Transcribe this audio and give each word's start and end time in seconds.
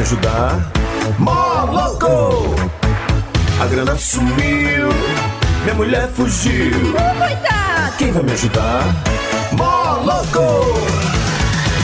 Me 0.00 0.02
ajudar? 0.02 0.58
Mó 1.18 1.64
louco! 1.70 2.54
A 3.60 3.66
grana 3.66 3.94
sumiu, 3.96 4.88
minha 5.62 5.74
mulher 5.74 6.08
fugiu. 6.14 6.92
Coitado! 7.18 7.96
Quem 7.98 8.10
vai 8.12 8.22
me 8.22 8.32
ajudar? 8.32 8.82
Mó 9.52 9.98
louco! 10.02 10.80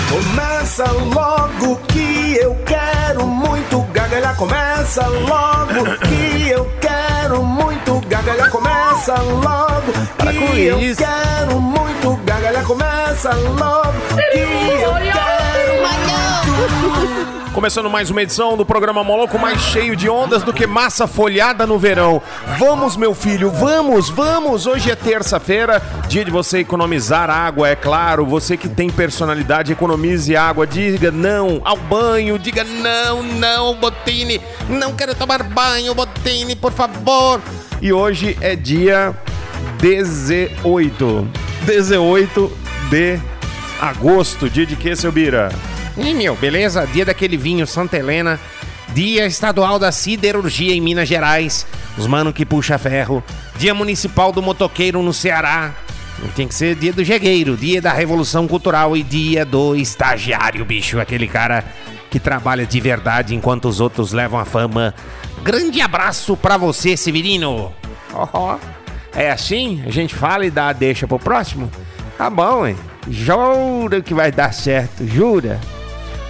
Começa 0.08 0.84
logo 1.14 1.76
que 1.88 2.38
eu 2.40 2.54
quero 2.64 3.26
muito 3.26 3.82
gargalhar. 3.92 4.34
Começa 4.36 5.06
logo 5.06 5.84
que 5.98 6.48
eu 6.48 6.70
quero 6.80 7.42
muito 7.42 8.00
gargalhar. 8.08 8.50
Começa 8.50 9.14
logo 9.20 9.92
Para 10.16 10.32
que 10.32 10.38
com 10.38 10.54
eu 10.54 10.80
isso. 10.80 11.02
quero 11.02 11.60
muito 11.60 12.16
gargalhar. 12.24 12.64
Começa 12.64 13.30
logo 13.34 13.92
que 14.32 14.38
eu 14.38 14.94
quero 14.94 15.82
muito. 15.82 16.45
Começando 17.52 17.88
mais 17.88 18.10
uma 18.10 18.22
edição 18.22 18.54
do 18.54 18.66
programa 18.66 19.02
Moloco, 19.02 19.38
mais 19.38 19.58
cheio 19.60 19.96
de 19.96 20.10
ondas 20.10 20.42
do 20.42 20.52
que 20.52 20.66
massa 20.66 21.06
folhada 21.06 21.66
no 21.66 21.78
verão. 21.78 22.20
Vamos, 22.58 22.98
meu 22.98 23.14
filho, 23.14 23.50
vamos, 23.50 24.10
vamos! 24.10 24.66
Hoje 24.66 24.90
é 24.90 24.94
terça-feira, 24.94 25.82
dia 26.06 26.22
de 26.22 26.30
você 26.30 26.58
economizar 26.58 27.30
água, 27.30 27.68
é 27.68 27.74
claro. 27.74 28.26
Você 28.26 28.58
que 28.58 28.68
tem 28.68 28.90
personalidade, 28.90 29.72
economize 29.72 30.36
água. 30.36 30.66
Diga 30.66 31.10
não 31.10 31.62
ao 31.64 31.78
banho, 31.78 32.38
diga 32.38 32.62
não, 32.62 33.22
não, 33.22 33.74
Botini. 33.76 34.38
Não 34.68 34.92
quero 34.94 35.14
tomar 35.14 35.42
banho, 35.42 35.94
Botini, 35.94 36.54
por 36.54 36.72
favor. 36.72 37.40
E 37.80 37.90
hoje 37.90 38.36
é 38.42 38.54
dia 38.54 39.14
18. 39.78 41.28
18 41.62 42.52
de 42.90 43.18
agosto. 43.80 44.50
Dia 44.50 44.66
de 44.66 44.76
quê, 44.76 44.94
seu 44.94 45.10
Bira? 45.10 45.50
Ih, 45.96 46.12
meu, 46.12 46.36
beleza? 46.36 46.86
Dia 46.86 47.06
daquele 47.06 47.36
vinho 47.36 47.66
Santa 47.66 47.96
Helena. 47.96 48.38
Dia 48.92 49.26
estadual 49.26 49.78
da 49.78 49.90
siderurgia 49.90 50.74
em 50.74 50.80
Minas 50.80 51.08
Gerais. 51.08 51.66
Os 51.96 52.06
mano 52.06 52.32
que 52.32 52.44
puxa 52.44 52.76
ferro. 52.76 53.24
Dia 53.56 53.72
municipal 53.72 54.30
do 54.30 54.42
motoqueiro 54.42 55.02
no 55.02 55.14
Ceará. 55.14 55.72
Tem 56.34 56.46
que 56.46 56.54
ser 56.54 56.74
dia 56.74 56.92
do 56.92 57.04
jegueiro, 57.04 57.56
dia 57.56 57.80
da 57.80 57.92
revolução 57.92 58.46
cultural 58.46 58.96
e 58.96 59.02
dia 59.02 59.44
do 59.44 59.74
estagiário, 59.74 60.64
bicho. 60.64 61.00
Aquele 61.00 61.26
cara 61.26 61.64
que 62.10 62.20
trabalha 62.20 62.66
de 62.66 62.80
verdade 62.80 63.34
enquanto 63.34 63.66
os 63.66 63.80
outros 63.80 64.12
levam 64.12 64.38
a 64.38 64.44
fama. 64.44 64.94
Grande 65.42 65.80
abraço 65.80 66.36
pra 66.36 66.56
você, 66.56 66.96
Severino. 66.96 67.72
Ó, 68.12 68.58
é 69.14 69.30
assim? 69.30 69.82
A 69.86 69.90
gente 69.90 70.14
fala 70.14 70.44
e 70.44 70.50
dá 70.50 70.68
a 70.68 70.72
deixa 70.72 71.06
pro 71.06 71.18
próximo? 71.18 71.70
Tá 72.18 72.28
bom, 72.28 72.66
hein? 72.66 72.76
Jura 73.08 74.00
que 74.02 74.14
vai 74.14 74.32
dar 74.32 74.52
certo, 74.52 75.06
jura? 75.06 75.60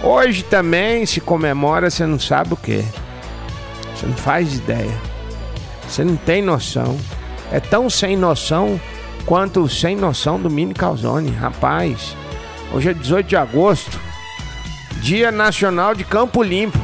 Hoje 0.01 0.43
também 0.43 1.05
se 1.05 1.19
comemora, 1.19 1.89
você 1.89 2.05
não 2.05 2.19
sabe 2.19 2.53
o 2.53 2.57
que. 2.57 2.83
Você 3.95 4.05
não 4.05 4.15
faz 4.15 4.55
ideia. 4.55 4.95
Você 5.87 6.03
não 6.03 6.15
tem 6.15 6.41
noção. 6.41 6.97
É 7.51 7.59
tão 7.59 7.89
sem 7.89 8.15
noção 8.15 8.79
quanto 9.25 9.61
o 9.61 9.69
sem 9.69 9.95
noção 9.95 10.39
do 10.39 10.49
Mini 10.49 10.73
Calzone. 10.73 11.31
Rapaz, 11.31 12.15
hoje 12.71 12.89
é 12.89 12.93
18 12.93 13.27
de 13.27 13.35
agosto, 13.35 13.99
Dia 15.01 15.31
Nacional 15.31 15.95
de 15.95 16.03
Campo 16.03 16.43
Limpo. 16.43 16.79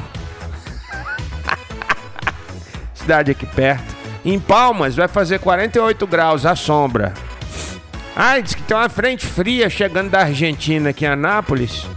Cidade 2.96 3.32
aqui 3.32 3.46
perto. 3.46 3.94
Em 4.26 4.40
Palmas 4.40 4.96
vai 4.96 5.08
fazer 5.08 5.40
48 5.40 6.08
graus 6.08 6.46
à 6.46 6.56
sombra. 6.56 7.14
Ai, 8.16 8.42
diz 8.42 8.56
que 8.56 8.62
tem 8.64 8.78
uma 8.78 8.90
frente 8.90 9.26
fria 9.26 9.70
chegando 9.70 10.12
da 10.12 10.22
Argentina 10.22 10.92
aqui 10.92 11.04
em 11.04 11.10
Anápolis, 11.10 11.88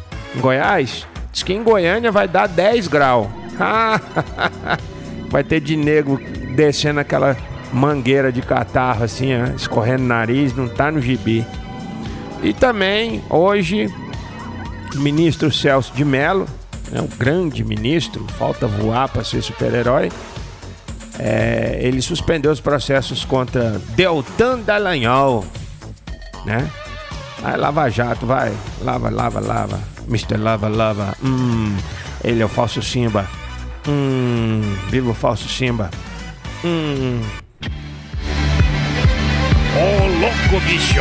Goiás. 0.41 1.07
Diz 1.33 1.43
que 1.43 1.53
em 1.53 1.63
Goiânia 1.63 2.11
vai 2.11 2.27
dar 2.27 2.47
10 2.47 2.89
graus. 2.89 3.29
vai 5.31 5.45
ter 5.45 5.61
de 5.61 5.77
nego 5.77 6.21
descendo 6.55 7.01
aquela 7.01 7.37
mangueira 7.73 8.33
de 8.33 8.41
catarro 8.43 9.05
assim, 9.05 9.31
ó, 9.35 9.47
escorrendo 9.55 10.05
o 10.05 10.07
nariz, 10.07 10.55
não 10.55 10.69
tá 10.69 10.91
no 10.91 11.01
gibi. 11.01 11.45
E 12.43 12.53
também, 12.53 13.23
hoje, 13.29 13.93
o 14.95 15.01
ministro 15.01 15.53
Celso 15.53 15.93
de 15.95 16.05
Mello, 16.05 16.47
é 16.93 17.01
um 17.01 17.09
grande 17.09 17.65
ministro, 17.65 18.25
falta 18.39 18.67
voar 18.67 19.09
para 19.09 19.25
ser 19.25 19.43
super-herói. 19.43 20.11
É, 21.19 21.79
ele 21.81 22.01
suspendeu 22.03 22.53
os 22.53 22.61
processos 22.61 23.25
contra 23.25 23.81
Deltan 23.95 24.61
Dallagnol, 24.61 25.45
né? 26.45 26.71
Vai, 27.41 27.57
Lava 27.57 27.89
Jato, 27.89 28.27
vai. 28.27 28.53
Lava, 28.83 29.11
lava, 29.11 29.41
lava. 29.41 29.96
Mr. 30.09 30.37
Lava, 30.37 30.69
lava. 30.69 31.17
Hum, 31.23 31.77
ele 32.23 32.43
é 32.43 32.45
o 32.45 32.49
falso 32.49 32.83
Simba. 32.83 33.29
Hum, 33.87 34.63
viva 34.89 35.11
o 35.11 35.15
falso 35.15 35.49
Simba. 35.49 35.91
Hum. 36.65 37.21
Ô, 39.77 40.07
louco, 40.21 40.65
bicho! 40.67 41.01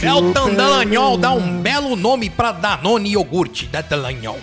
Deltan 0.00 0.54
Dallagnol 0.54 1.16
dá 1.16 1.32
um 1.32 1.62
belo 1.62 1.96
nome 1.96 2.28
pra 2.28 2.52
Danone 2.52 3.12
iogurte 3.12 3.66
da 3.66 3.80
Dallagnol. 3.80 4.38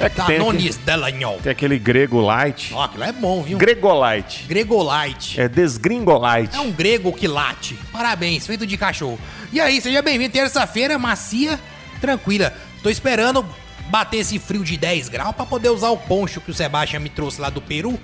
É 0.00 0.08
que 0.08 0.24
tem, 0.24 0.38
Danones 0.38 0.76
aquele, 0.76 0.86
Dallagnol. 0.86 1.38
tem 1.42 1.50
aquele 1.50 1.78
grego 1.78 2.20
light. 2.20 2.72
Ó, 2.72 2.84
aquilo 2.84 3.02
é 3.02 3.10
bom, 3.12 3.42
viu? 3.42 3.58
Gregolite. 3.58 4.44
Gregolite. 4.46 5.40
É 5.40 5.48
desgringolite. 5.48 6.56
É 6.56 6.60
um 6.60 6.70
grego 6.70 7.12
que 7.12 7.26
late. 7.26 7.76
Parabéns, 7.92 8.46
feito 8.46 8.64
de 8.64 8.76
cachorro. 8.76 9.18
E 9.52 9.60
aí, 9.60 9.80
seja 9.80 10.00
bem-vindo. 10.00 10.32
Terça-feira, 10.32 10.98
macia, 10.98 11.58
tranquila. 12.00 12.54
Tô 12.80 12.88
esperando 12.88 13.44
bater 13.90 14.18
esse 14.18 14.38
frio 14.38 14.62
de 14.62 14.76
10 14.76 15.08
graus 15.08 15.34
pra 15.34 15.44
poder 15.44 15.70
usar 15.70 15.88
o 15.90 15.96
poncho 15.96 16.40
que 16.40 16.52
o 16.52 16.54
Sebastião 16.54 17.02
me 17.02 17.08
trouxe 17.08 17.40
lá 17.40 17.50
do 17.50 17.60
Peru. 17.60 17.98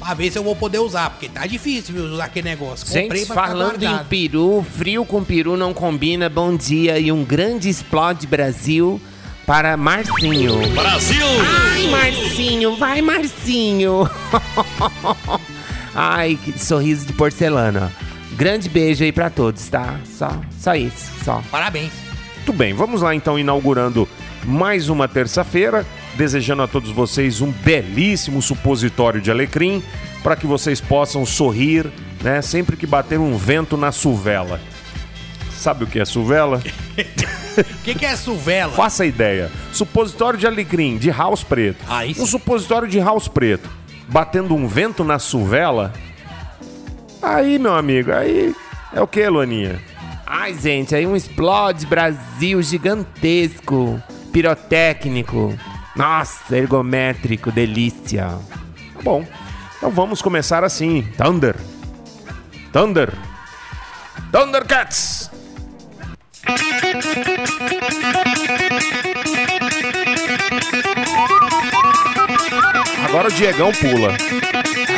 Pra 0.00 0.14
ver 0.14 0.32
se 0.32 0.38
eu 0.38 0.42
vou 0.42 0.56
poder 0.56 0.78
usar, 0.78 1.10
porque 1.10 1.28
tá 1.28 1.46
difícil 1.46 1.94
viu, 1.94 2.04
usar 2.06 2.24
aquele 2.24 2.48
negócio. 2.48 2.86
Comprei 2.86 3.20
Gente, 3.20 3.34
falando 3.34 3.82
em 3.82 4.04
peru, 4.04 4.64
frio 4.76 5.04
com 5.04 5.22
peru 5.22 5.58
não 5.58 5.74
combina. 5.74 6.28
Bom 6.28 6.56
dia 6.56 6.98
e 6.98 7.12
um 7.12 7.22
grande 7.22 7.68
explode 7.68 8.26
Brasil 8.26 8.98
para 9.50 9.76
Marcinho. 9.76 10.60
Brasil! 10.76 11.26
Ai, 11.72 11.88
Marcinho, 11.88 12.76
vai, 12.76 13.02
Marcinho! 13.02 14.08
Ai, 15.92 16.38
que 16.44 16.56
sorriso 16.56 17.04
de 17.04 17.12
porcelana. 17.12 17.90
Grande 18.34 18.68
beijo 18.68 19.02
aí 19.02 19.10
pra 19.10 19.28
todos, 19.28 19.68
tá? 19.68 19.98
Só, 20.04 20.30
só 20.56 20.76
isso, 20.76 21.10
só. 21.24 21.42
Parabéns. 21.50 21.90
Muito 22.36 22.52
bem, 22.52 22.72
vamos 22.72 23.02
lá 23.02 23.12
então 23.12 23.36
inaugurando 23.36 24.08
mais 24.44 24.88
uma 24.88 25.08
terça-feira, 25.08 25.84
desejando 26.14 26.62
a 26.62 26.68
todos 26.68 26.92
vocês 26.92 27.40
um 27.40 27.50
belíssimo 27.50 28.40
supositório 28.40 29.20
de 29.20 29.32
alecrim 29.32 29.82
para 30.22 30.36
que 30.36 30.46
vocês 30.46 30.80
possam 30.80 31.26
sorrir, 31.26 31.90
né, 32.22 32.40
sempre 32.40 32.76
que 32.76 32.86
bater 32.86 33.18
um 33.18 33.36
vento 33.36 33.76
na 33.76 33.90
suvela. 33.90 34.60
Sabe 35.50 35.82
o 35.82 35.86
que 35.88 35.98
é 35.98 36.04
suvela? 36.04 36.62
O 37.60 37.64
que, 37.84 37.94
que 37.94 38.06
é 38.06 38.16
suvela? 38.16 38.72
Faça 38.72 39.04
ideia. 39.04 39.50
Supositório 39.72 40.38
de 40.38 40.46
alecrim 40.46 40.98
de 40.98 41.10
house 41.10 41.42
preto. 41.42 41.84
Aí 41.88 42.14
sim. 42.14 42.22
Um 42.22 42.26
supositório 42.26 42.88
de 42.88 42.98
house 42.98 43.28
preto 43.28 43.80
batendo 44.10 44.54
um 44.54 44.66
vento 44.66 45.04
na 45.04 45.18
suvela. 45.18 45.92
Aí, 47.22 47.58
meu 47.58 47.74
amigo, 47.74 48.12
aí 48.12 48.54
é 48.92 49.00
o 49.00 49.06
que, 49.06 49.26
Luaninha? 49.28 49.80
Ai, 50.26 50.54
gente, 50.54 50.94
aí 50.94 51.06
um 51.06 51.16
explode 51.16 51.86
Brasil 51.86 52.60
gigantesco, 52.62 54.02
pirotécnico. 54.32 55.56
Nossa, 55.94 56.56
ergométrico, 56.56 57.52
delícia. 57.52 58.26
Tá 58.94 59.02
bom. 59.02 59.24
Então 59.76 59.90
vamos 59.90 60.20
começar 60.20 60.64
assim. 60.64 61.02
Thunder. 61.16 61.56
Thunder. 62.72 63.12
Thundercats. 64.32 65.30
Agora 73.04 73.28
o 73.28 73.32
Diegão 73.32 73.72
pula. 73.72 74.16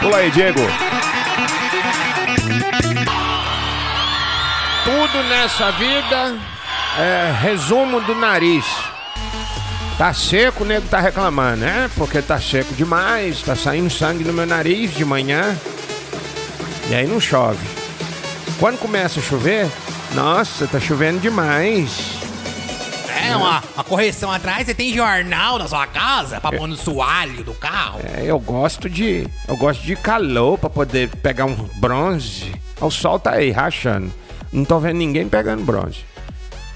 Pula 0.00 0.18
aí, 0.18 0.30
Diego. 0.30 0.60
Tudo 4.84 5.22
nessa 5.28 5.70
vida 5.72 6.36
é 6.98 7.34
resumo 7.40 8.00
do 8.02 8.14
nariz. 8.14 8.64
Tá 9.96 10.12
seco, 10.12 10.62
o 10.62 10.66
nego 10.66 10.86
tá 10.88 11.00
reclamando, 11.00 11.58
né? 11.58 11.90
Porque 11.96 12.20
tá 12.20 12.40
seco 12.40 12.74
demais, 12.74 13.40
tá 13.42 13.56
saindo 13.56 13.88
sangue 13.88 14.24
do 14.24 14.32
meu 14.32 14.46
nariz 14.46 14.94
de 14.94 15.04
manhã. 15.04 15.56
E 16.90 16.94
aí 16.94 17.06
não 17.06 17.20
chove. 17.20 17.64
Quando 18.58 18.78
começa 18.78 19.20
a 19.20 19.22
chover, 19.22 19.68
nossa, 20.14 20.66
tá 20.66 20.78
chovendo 20.78 21.20
demais. 21.20 22.20
É, 23.24 23.36
uma, 23.36 23.62
uma 23.74 23.84
correção 23.84 24.30
atrás, 24.30 24.66
você 24.66 24.74
tem 24.74 24.92
jornal 24.92 25.58
na 25.58 25.68
sua 25.68 25.86
casa 25.86 26.40
pra 26.40 26.50
pôr 26.50 26.66
no 26.66 26.76
soalho 26.76 27.44
do 27.44 27.54
carro? 27.54 28.00
É, 28.02 28.24
eu 28.24 28.38
gosto 28.38 28.90
de. 28.90 29.26
Eu 29.46 29.56
gosto 29.56 29.82
de 29.82 29.94
calor 29.96 30.58
pra 30.58 30.68
poder 30.68 31.08
pegar 31.08 31.44
um 31.44 31.54
bronze. 31.78 32.52
O 32.80 32.90
sol 32.90 33.18
tá 33.18 33.32
aí, 33.32 33.50
rachando. 33.50 34.12
Não 34.52 34.64
tô 34.64 34.78
vendo 34.78 34.96
ninguém 34.96 35.28
pegando 35.28 35.64
bronze. 35.64 36.04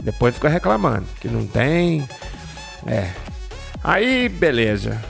Depois 0.03 0.35
fica 0.35 0.49
reclamando 0.49 1.07
que 1.21 1.29
não 1.29 1.47
tem. 1.47 2.09
É. 2.87 3.11
Aí, 3.83 4.29
beleza. 4.29 5.03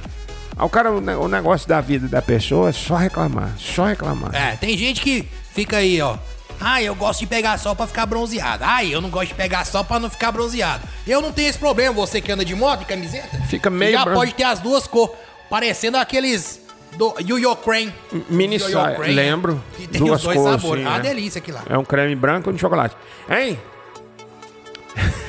O 0.59 0.71
cara, 0.71 0.91
o 0.91 1.29
negócio 1.29 1.69
da 1.69 1.83
vida 1.83 2.09
da 2.09 2.23
pessoa 2.23 2.71
é 2.71 2.73
só 2.73 2.97
reclamar, 2.97 3.53
só 3.59 3.85
reclamar. 3.85 4.35
É, 4.35 4.57
tem 4.57 4.77
gente 4.77 5.03
que 5.03 5.29
fica 5.53 5.77
aí, 5.77 6.01
ó. 6.01 6.17
Ah, 6.61 6.83
eu 6.83 6.95
gosto 6.95 7.21
de 7.21 7.27
pegar 7.27 7.59
sol 7.59 7.77
pra 7.77 7.87
ficar 7.87 8.07
bronzeado. 8.07 8.65
Ah, 8.67 8.85
eu 8.85 9.01
não 9.01 9.11
gosto 9.11 9.29
de 9.29 9.35
pegar 9.35 9.65
sol 9.65 9.85
pra 9.85 9.99
não 10.01 10.09
ficar 10.11 10.33
bronzeado. 10.33 10.83
Eu 11.07 11.21
não 11.21 11.33
tenho 11.33 11.49
esse 11.49 11.59
problema, 11.59 11.95
você 11.95 12.21
que 12.21 12.31
anda 12.33 12.45
de 12.45 12.55
moto 12.55 12.83
e 12.83 12.85
camiseta. 12.85 13.37
Fica 13.49 13.69
meio 13.71 13.93
Já 13.93 14.05
pode 14.05 14.33
ter 14.35 14.45
as 14.45 14.59
duas 14.59 14.87
cores, 14.87 15.15
parecendo 15.51 15.97
aqueles 15.99 16.61
do 16.97 17.15
Yo-Yo 17.21 17.55
Crane. 17.57 17.93
Mini 18.31 18.59
saia, 18.59 18.95
Crane, 18.97 19.13
lembro. 19.13 19.63
Que 19.77 19.87
tem 19.87 20.01
Duas 20.01 20.19
os 20.21 20.25
dois 20.25 20.37
cores, 20.39 20.61
sabores. 20.63 20.83
sim, 20.83 20.89
É 20.89 20.91
uma 20.91 20.99
né? 20.99 21.09
delícia 21.09 21.39
aquilo 21.39 21.59
lá. 21.59 21.65
É 21.69 21.77
um 21.77 21.85
creme 21.85 22.15
branco 22.17 22.51
e 22.51 22.55
um 22.55 22.59
chocolate. 22.59 22.97
Hein? 23.29 23.59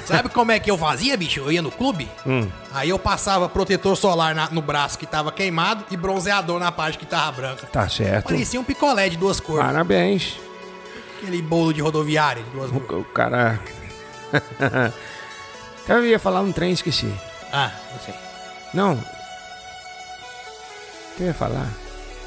Sabe 0.06 0.30
como 0.30 0.54
é 0.54 0.60
que 0.60 0.72
eu 0.72 0.78
fazia, 0.78 1.18
bicho? 1.18 1.42
Eu 1.42 1.52
ia 1.52 1.62
no 1.62 1.70
clube, 1.70 2.10
Hum. 2.26 2.48
aí 2.74 2.88
eu 2.88 2.98
passava 2.98 3.50
protetor 3.50 3.98
solar 3.98 4.34
na- 4.34 4.50
no 4.50 4.62
braço 4.62 4.98
que 4.98 5.06
tava 5.06 5.34
queimado 5.34 5.84
e 5.92 5.98
bronzeador 5.98 6.58
na 6.62 6.72
parte 6.72 6.98
que 6.98 7.06
tava 7.06 7.34
branca. 7.34 7.68
Tá 7.68 7.90
certo. 7.90 8.24
Parecia 8.30 8.58
um 8.58 8.64
picolé 8.64 9.10
de 9.10 9.18
duas 9.18 9.42
cores. 9.42 9.66
Parabéns. 9.66 10.40
Aquele 11.18 11.42
bolo 11.42 11.74
de 11.74 11.82
rodoviária 11.82 12.44
de 12.44 12.50
duas. 12.52 12.72
O, 12.72 12.76
o 12.78 13.04
cara. 13.06 13.60
eu 15.90 16.06
ia 16.06 16.20
falar 16.20 16.42
um 16.42 16.52
trem 16.52 16.72
esqueci. 16.72 17.12
Ah, 17.52 17.72
não 17.92 18.00
sei. 18.00 18.14
Não. 18.74 18.94
O 18.94 19.04
que 21.18 21.24
eu 21.24 21.28
ia 21.28 21.34
falar? 21.34 21.68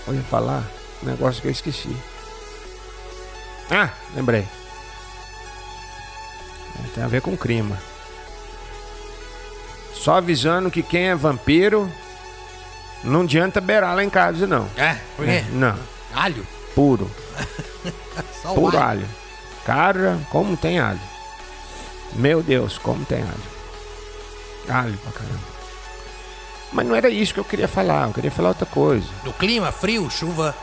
Eu 0.09 0.15
ia 0.15 0.23
falar 0.23 0.65
um 1.03 1.07
negócio 1.07 1.41
que 1.41 1.49
eu 1.49 1.53
esqueci. 1.53 1.97
Ah, 3.71 3.91
lembrei. 4.15 4.47
É, 6.79 6.89
Tem 6.95 7.05
a 7.05 7.09
ver 7.09 7.23
com 7.23 7.37
crime. 7.37 7.75
Só 9.95 10.17
avisando 10.17 10.71
que 10.71 10.83
quem 10.83 11.11
é 11.11 11.15
vampiro 11.15 11.91
não 13.05 13.21
adianta 13.23 13.61
beirar 13.61 13.95
lá 13.95 14.03
em 14.03 14.11
casa, 14.11 14.47
não. 14.47 14.69
É, 14.77 14.97
por 15.17 15.25
quê? 15.25 15.45
Não, 15.53 15.79
Alho? 16.15 16.47
puro. 16.75 17.11
Só 18.43 18.55
Puro 18.55 18.77
alho. 18.79 19.01
alho. 19.03 19.09
Cara, 19.65 20.19
como 20.31 20.57
tem 20.57 20.79
alho. 20.79 21.01
Meu 22.15 22.43
Deus, 22.43 22.79
como 22.79 23.05
tem 23.05 23.23
alho. 23.23 24.81
Alho 24.83 24.97
pra 24.99 25.13
caramba. 25.13 25.51
Mas 26.73 26.87
não 26.87 26.95
era 26.95 27.09
isso 27.11 27.35
que 27.35 27.41
eu 27.41 27.45
queria 27.45 27.67
falar, 27.69 28.07
eu 28.09 28.13
queria 28.15 28.31
falar 28.31 28.51
outra 28.51 28.67
coisa. 28.67 29.07
Do 29.25 29.33
clima, 29.33 29.73
frio, 29.73 30.09
chuva, 30.09 30.55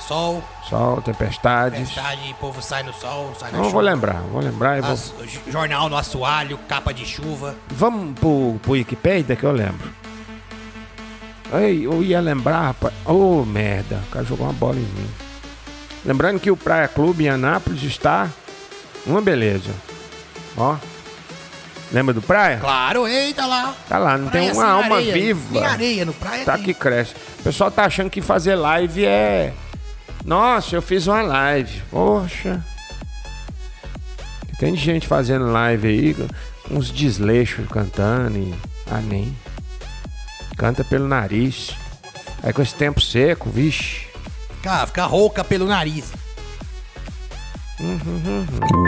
sol, 0.00 0.42
Sol, 0.68 1.02
tempestades. 1.02 1.78
tempestade, 1.90 2.30
o 2.30 2.34
povo 2.34 2.62
sai 2.62 2.82
no 2.84 2.92
sol, 2.92 3.32
sai 3.38 3.50
na 3.50 3.58
Não 3.58 3.64
chuva. 3.64 3.74
vou 3.74 3.82
lembrar, 3.82 4.20
vou 4.32 4.40
lembrar 4.40 4.78
e 4.78 4.80
vou. 4.80 4.92
As- 4.92 5.12
j- 5.24 5.40
jornal 5.50 5.88
no 5.88 5.96
assoalho, 5.96 6.56
capa 6.68 6.94
de 6.94 7.04
chuva. 7.04 7.56
Vamos 7.68 8.18
pro, 8.18 8.58
pro 8.62 8.72
Wikipedia 8.72 9.34
que 9.36 9.44
eu 9.44 9.52
lembro. 9.52 9.90
Ei, 11.52 11.86
eu 11.86 12.02
ia 12.02 12.20
lembrar, 12.20 12.60
rapaz. 12.66 12.92
Ô, 13.04 13.44
merda, 13.44 14.02
o 14.06 14.10
cara 14.10 14.24
jogou 14.24 14.46
uma 14.46 14.52
bola 14.52 14.76
em 14.76 14.80
mim. 14.80 15.10
Lembrando 16.06 16.38
que 16.40 16.50
o 16.50 16.56
Praia 16.56 16.86
Clube 16.88 17.24
em 17.24 17.28
Anápolis 17.28 17.82
está 17.82 18.30
uma 19.04 19.20
beleza. 19.20 19.70
Ó. 20.56 20.76
Lembra 21.92 22.14
do 22.14 22.22
Praia? 22.22 22.58
Claro, 22.58 23.06
eita 23.06 23.44
lá. 23.46 23.74
Tá 23.88 23.98
lá, 23.98 24.16
não 24.16 24.28
Praia 24.28 24.46
tem 24.50 24.56
uma 24.56 24.66
alma 24.68 24.96
areia. 24.96 25.12
viva. 25.12 25.52
Tem 25.52 25.64
areia 25.66 26.04
no 26.04 26.12
praia 26.12 26.44
Tá 26.44 26.54
tem. 26.54 26.64
que 26.64 26.74
cresce. 26.74 27.14
O 27.40 27.42
pessoal 27.44 27.70
tá 27.70 27.84
achando 27.84 28.08
que 28.10 28.20
fazer 28.22 28.54
live 28.54 29.04
é. 29.04 29.52
Nossa, 30.24 30.74
eu 30.76 30.82
fiz 30.82 31.06
uma 31.06 31.22
live. 31.22 31.82
Poxa. 31.90 32.64
Tem 34.58 34.74
gente 34.74 35.06
fazendo 35.06 35.50
live 35.52 35.86
aí, 35.88 36.16
uns 36.70 36.90
desleixos 36.90 37.66
cantando 37.68 38.38
e. 38.38 38.54
Ah, 38.90 39.00
nem. 39.00 39.36
Canta 40.56 40.82
pelo 40.82 41.06
nariz. 41.06 41.70
Aí 42.42 42.52
com 42.52 42.62
esse 42.62 42.74
tempo 42.74 43.00
seco, 43.00 43.50
vixe. 43.50 44.05
Fica, 44.56 44.86
fica 44.86 45.04
rouca 45.06 45.44
pelo 45.44 45.66
nariz. 45.66 46.12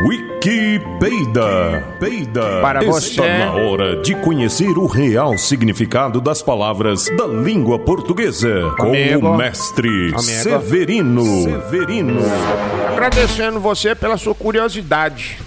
Wikipedia. 0.07 1.85
Peida. 2.01 2.61
Para 2.63 2.81
Está 2.81 2.93
você. 2.93 3.39
na 3.39 3.53
hora 3.53 4.01
de 4.03 4.15
conhecer 4.17 4.79
o 4.79 4.87
real 4.87 5.37
significado 5.37 6.21
das 6.21 6.41
palavras 6.41 7.05
da 7.17 7.27
língua 7.27 7.79
portuguesa 7.79 8.49
Amigo. 8.79 9.21
com 9.21 9.35
o 9.35 9.37
mestre 9.37 9.89
Amigo. 9.89 10.23
Severino. 10.23 11.25
Severino. 11.45 12.21
Agradecendo 12.93 13.61
você 13.61 13.95
pela 13.95 14.17
sua 14.17 14.35
curiosidade. 14.35 15.39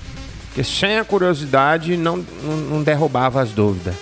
Porque 0.47 0.63
sem 0.63 0.99
a 0.99 1.03
curiosidade 1.03 1.97
não, 1.97 2.17
não, 2.43 2.57
não 2.57 2.83
derrubava 2.83 3.41
as 3.41 3.51
dúvidas. 3.51 3.95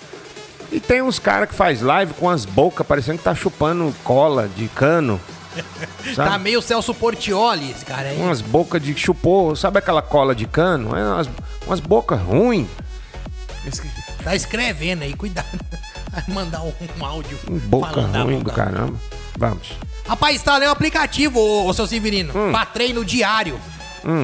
E 0.71 0.79
tem 0.79 1.01
uns 1.01 1.17
caras 1.17 1.49
que 1.49 1.55
faz 1.55 1.81
live 1.81 2.13
com 2.13 2.29
as 2.29 2.43
bocas 2.45 2.85
parecendo 2.85 3.17
que 3.19 3.23
tá 3.23 3.33
chupando 3.33 3.93
cola 4.03 4.49
de 4.55 4.67
cano. 4.67 5.19
Sabe? 6.15 6.29
Tá 6.29 6.37
meio 6.37 6.61
Celso 6.61 6.93
Portioli 6.93 7.71
esse 7.71 7.85
cara 7.85 8.09
aí. 8.09 8.17
Umas 8.17 8.41
bocas 8.41 8.81
de 8.81 8.95
chupou, 8.97 9.55
sabe 9.55 9.79
aquela 9.79 10.01
cola 10.01 10.33
de 10.35 10.45
cano? 10.45 10.95
É 10.95 11.03
umas, 11.03 11.29
umas 11.67 11.79
bocas 11.79 12.19
ruins. 12.19 12.67
Tá 14.23 14.35
escrevendo 14.35 15.03
aí, 15.03 15.13
cuidado. 15.13 15.47
Vai 16.11 16.23
mandar 16.29 16.61
um, 16.63 16.73
um 16.99 17.05
áudio. 17.05 17.37
Boca 17.65 17.89
falando 17.93 18.11
da 18.11 18.21
ruim 18.23 18.39
boca. 18.39 18.51
do 18.51 18.55
caramba. 18.55 18.99
Vamos. 19.37 19.69
Rapaz, 20.07 20.35
instalei 20.35 20.67
um 20.67 20.71
aplicativo, 20.71 21.39
ô, 21.39 21.67
ô 21.67 21.73
seu 21.73 21.85
Severino, 21.85 22.33
Hum. 22.35 22.51
pra 22.51 22.65
treino 22.65 23.05
diário. 23.05 23.59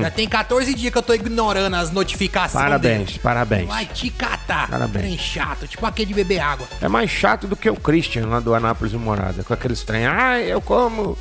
Já 0.02 0.12
tem 0.12 0.28
14 0.28 0.74
dias 0.74 0.92
que 0.92 0.98
eu 0.98 1.02
tô 1.04 1.14
ignorando 1.14 1.74
as 1.76 1.92
notificações 1.92 2.64
Parabéns, 2.64 3.08
dele. 3.08 3.20
parabéns. 3.20 3.68
Vai 3.68 3.86
te 3.86 4.10
catar. 4.10 4.70
Parabéns. 4.70 5.06
Trem 5.06 5.18
chato, 5.18 5.68
tipo 5.68 5.86
aquele 5.86 6.08
de 6.08 6.14
beber 6.14 6.40
água. 6.40 6.68
É 6.82 6.88
mais 6.88 7.10
chato 7.10 7.48
do 7.48 7.56
que 7.56 7.70
o 7.70 7.76
Christian 7.76 8.28
lá 8.28 8.40
do 8.40 8.54
Anápolis 8.54 8.94
Morada. 8.94 9.44
Com 9.44 9.54
aqueles 9.54 9.84
trem. 9.84 10.06
Ah, 10.06 10.40
eu 10.40 10.62
como 10.62 11.18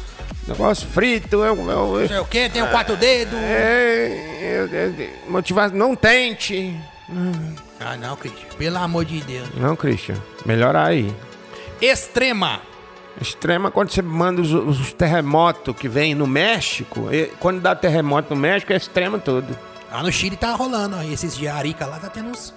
negócio 0.46 0.86
frito. 0.86 1.36
Eu, 1.44 1.56
eu, 1.56 2.00
Não 2.00 2.08
sei 2.08 2.18
o 2.18 2.24
quê, 2.24 2.48
tem 2.48 2.62
o 2.62 2.68
quatro 2.68 2.96
dedos. 2.96 3.38
É, 3.38 4.40
eu- 4.42 4.66
eu- 4.68 5.08
motivação. 5.30 5.76
Não 5.76 5.94
tente. 5.96 6.74
Ah, 7.80 7.96
não, 7.96 8.16
Cristian. 8.16 8.48
Pelo 8.56 8.78
amor 8.78 9.04
de 9.04 9.20
Deus. 9.20 9.48
Não, 9.56 9.76
Christian. 9.76 10.16
Melhorar 10.46 10.86
aí. 10.86 11.14
Extrema. 11.80 12.60
Extrema 13.20 13.70
quando 13.70 13.90
você 13.90 14.02
manda 14.02 14.40
os, 14.40 14.52
os 14.52 14.92
terremotos 14.92 15.76
que 15.76 15.88
vem 15.88 16.14
no 16.14 16.26
México. 16.26 17.08
e 17.12 17.26
quando 17.38 17.60
dá 17.60 17.74
terremoto 17.74 18.34
no 18.34 18.40
México, 18.40 18.72
é 18.72 18.76
extrema 18.76 19.18
tudo. 19.18 19.56
Lá 19.92 20.02
no 20.02 20.10
Chile 20.10 20.36
tá 20.36 20.52
rolando, 20.54 20.96
ó. 20.96 21.02
Esses 21.02 21.36
de 21.36 21.46
Arica 21.46 21.86
lá 21.86 21.98
tá 21.98 22.08
tendo 22.08 22.30
uns, 22.30 22.52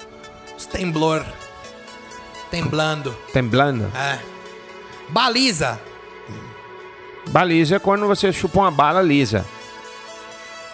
uns 0.55 0.65
temblor. 0.65 1.23
Temblando. 2.49 3.15
Temblando. 3.31 3.91
É. 3.95 4.19
Baliza. 5.09 5.79
Baliza 7.29 7.75
é 7.75 7.79
quando 7.79 8.07
você 8.07 8.31
chupa 8.33 8.59
uma 8.59 8.71
bala 8.71 9.01
lisa. 9.01 9.45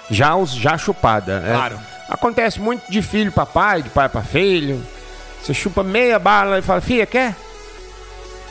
Já, 0.10 0.36
os, 0.36 0.52
já 0.54 0.78
chupada. 0.78 1.44
é. 1.46 1.54
Claro. 1.54 1.80
Acontece 2.10 2.60
muito 2.60 2.92
de 2.92 3.02
filho 3.02 3.32
pra 3.32 3.46
pai, 3.46 3.82
de 3.82 3.90
pai 3.90 4.08
pra 4.08 4.22
filho. 4.22 4.84
Você 5.42 5.54
chupa 5.54 5.84
meia 5.84 6.20
bala 6.20 6.60
e 6.60 6.62
fala, 6.62 6.80
filha, 6.80 7.06
quer? 7.06 7.36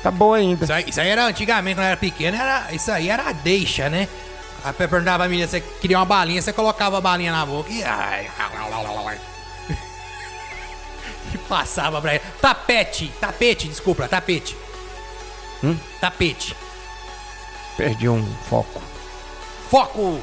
Tá 0.02 0.10
boa 0.10 0.36
ainda. 0.36 0.64
Isso 0.64 0.72
aí, 0.72 0.84
isso 0.88 1.00
aí 1.00 1.08
era 1.08 1.26
antigamente, 1.26 1.76
quando 1.76 1.84
eu 1.84 1.90
era 1.90 1.96
pequeno, 1.96 2.36
era, 2.36 2.72
isso 2.72 2.90
aí 2.90 3.08
era 3.08 3.28
a 3.28 3.32
deixa, 3.32 3.88
né? 3.88 4.08
Aí 4.64 4.72
perguntava 4.72 5.18
pra 5.18 5.28
menina, 5.28 5.48
você 5.48 5.60
queria 5.60 5.98
uma 5.98 6.04
balinha, 6.04 6.40
você 6.40 6.52
colocava 6.52 6.98
a 6.98 7.00
balinha 7.00 7.32
na 7.32 7.44
boca 7.44 7.70
e. 7.72 7.82
ai, 7.82 8.28
E 11.34 11.38
passava 11.38 12.00
pra 12.00 12.14
ele. 12.16 12.24
Tapete, 12.40 13.12
tapete, 13.20 13.68
desculpa, 13.68 14.08
tapete. 14.08 14.56
Hum? 15.62 15.76
Tapete. 16.00 16.56
Perdi 17.76 18.08
um 18.08 18.24
foco. 18.48 18.82
Foco! 19.70 20.20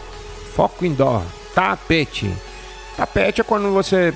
Foco 0.55 0.85
indoor. 0.85 1.23
Tapete. 1.55 2.31
Tapete 2.95 3.41
é 3.41 3.43
quando 3.43 3.71
você. 3.73 4.13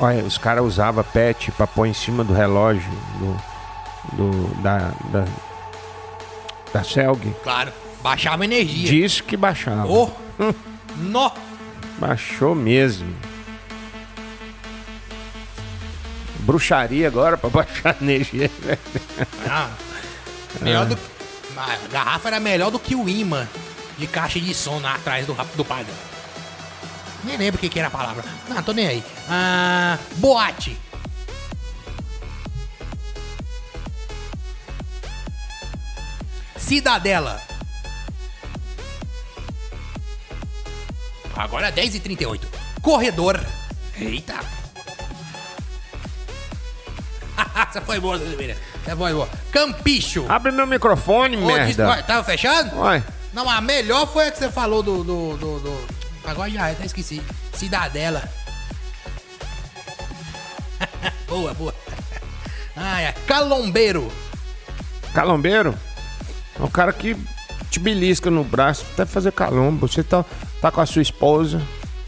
Olha, 0.00 0.22
os 0.22 0.38
caras 0.38 0.64
usavam 0.64 1.02
pet 1.02 1.50
pra 1.52 1.66
pôr 1.66 1.86
em 1.86 1.94
cima 1.94 2.22
do 2.22 2.32
relógio. 2.32 2.90
Do. 3.18 3.47
Do 4.14 4.48
da, 4.62 4.92
da- 5.10 5.24
da 6.72 6.84
Celg. 6.84 7.34
Claro. 7.42 7.72
Baixava 8.02 8.44
energia. 8.44 8.88
Disse 8.88 9.22
que 9.22 9.36
baixava. 9.36 9.86
Oh. 9.88 10.10
Nó. 10.96 11.30
Baixou 11.98 12.54
mesmo. 12.54 13.14
Bruxaria 16.40 17.06
agora 17.08 17.36
pra 17.36 17.50
baixar 17.50 17.96
a 18.00 18.02
energia. 18.04 18.50
Ah, 19.48 19.70
melhor 20.60 20.86
do 20.86 20.98
A 21.56 21.76
garrafa 21.92 22.28
era 22.28 22.40
melhor 22.40 22.70
do 22.70 22.78
que 22.78 22.94
o 22.94 23.08
imã 23.08 23.46
de 23.98 24.06
caixa 24.06 24.38
de 24.40 24.54
som 24.54 24.78
lá 24.80 24.94
atrás 24.94 25.26
do, 25.26 25.34
do 25.56 25.64
padrão. 25.64 25.94
Nem 27.24 27.36
lembro 27.36 27.58
o 27.58 27.60
que, 27.60 27.68
que 27.68 27.78
era 27.78 27.88
a 27.88 27.90
palavra. 27.90 28.24
Não, 28.48 28.62
tô 28.62 28.72
nem 28.72 28.86
aí. 28.86 29.04
Ah, 29.28 29.98
boate. 30.16 30.78
Cidadela. 36.68 37.40
Agora 41.34 41.68
é 41.68 41.72
10h38. 41.72 42.42
Corredor. 42.82 43.40
Eita. 43.98 44.34
Essa 47.68 47.80
foi 47.80 47.98
boa, 47.98 48.16
Oliveira. 48.16 48.54
Essa 48.86 48.94
foi 48.94 49.14
boa. 49.14 49.26
Campicho. 49.50 50.26
Abre 50.28 50.52
meu 50.52 50.66
microfone, 50.66 51.38
Ô, 51.38 51.46
merda. 51.46 51.88
Ué, 51.88 52.02
Tava 52.02 52.22
fechando? 52.22 52.78
Ué, 52.80 53.02
Não, 53.32 53.48
a 53.48 53.62
melhor 53.62 54.06
foi 54.12 54.28
a 54.28 54.30
que 54.30 54.36
você 54.36 54.50
falou 54.50 54.82
do. 54.82 55.02
do, 55.02 55.36
do, 55.38 55.60
do- 55.60 55.88
Agora 56.26 56.50
já, 56.50 56.70
até 56.70 56.84
esqueci. 56.84 57.22
Cidadela. 57.54 58.22
boa, 61.26 61.54
boa. 61.54 61.74
Ah, 62.80 63.00
é. 63.00 63.10
Calombeiro. 63.26 64.12
calombeiro 65.12 65.76
é 66.58 66.62
o 66.62 66.68
cara 66.68 66.92
que 66.92 67.16
te 67.70 67.78
belisca 67.78 68.30
no 68.30 68.44
braço 68.44 68.84
até 68.92 69.04
fazer 69.04 69.32
calombo. 69.32 69.86
Você 69.86 70.02
tá, 70.02 70.24
tá 70.60 70.70
com 70.70 70.80
a 70.80 70.86
sua 70.86 71.02
esposa, 71.02 71.60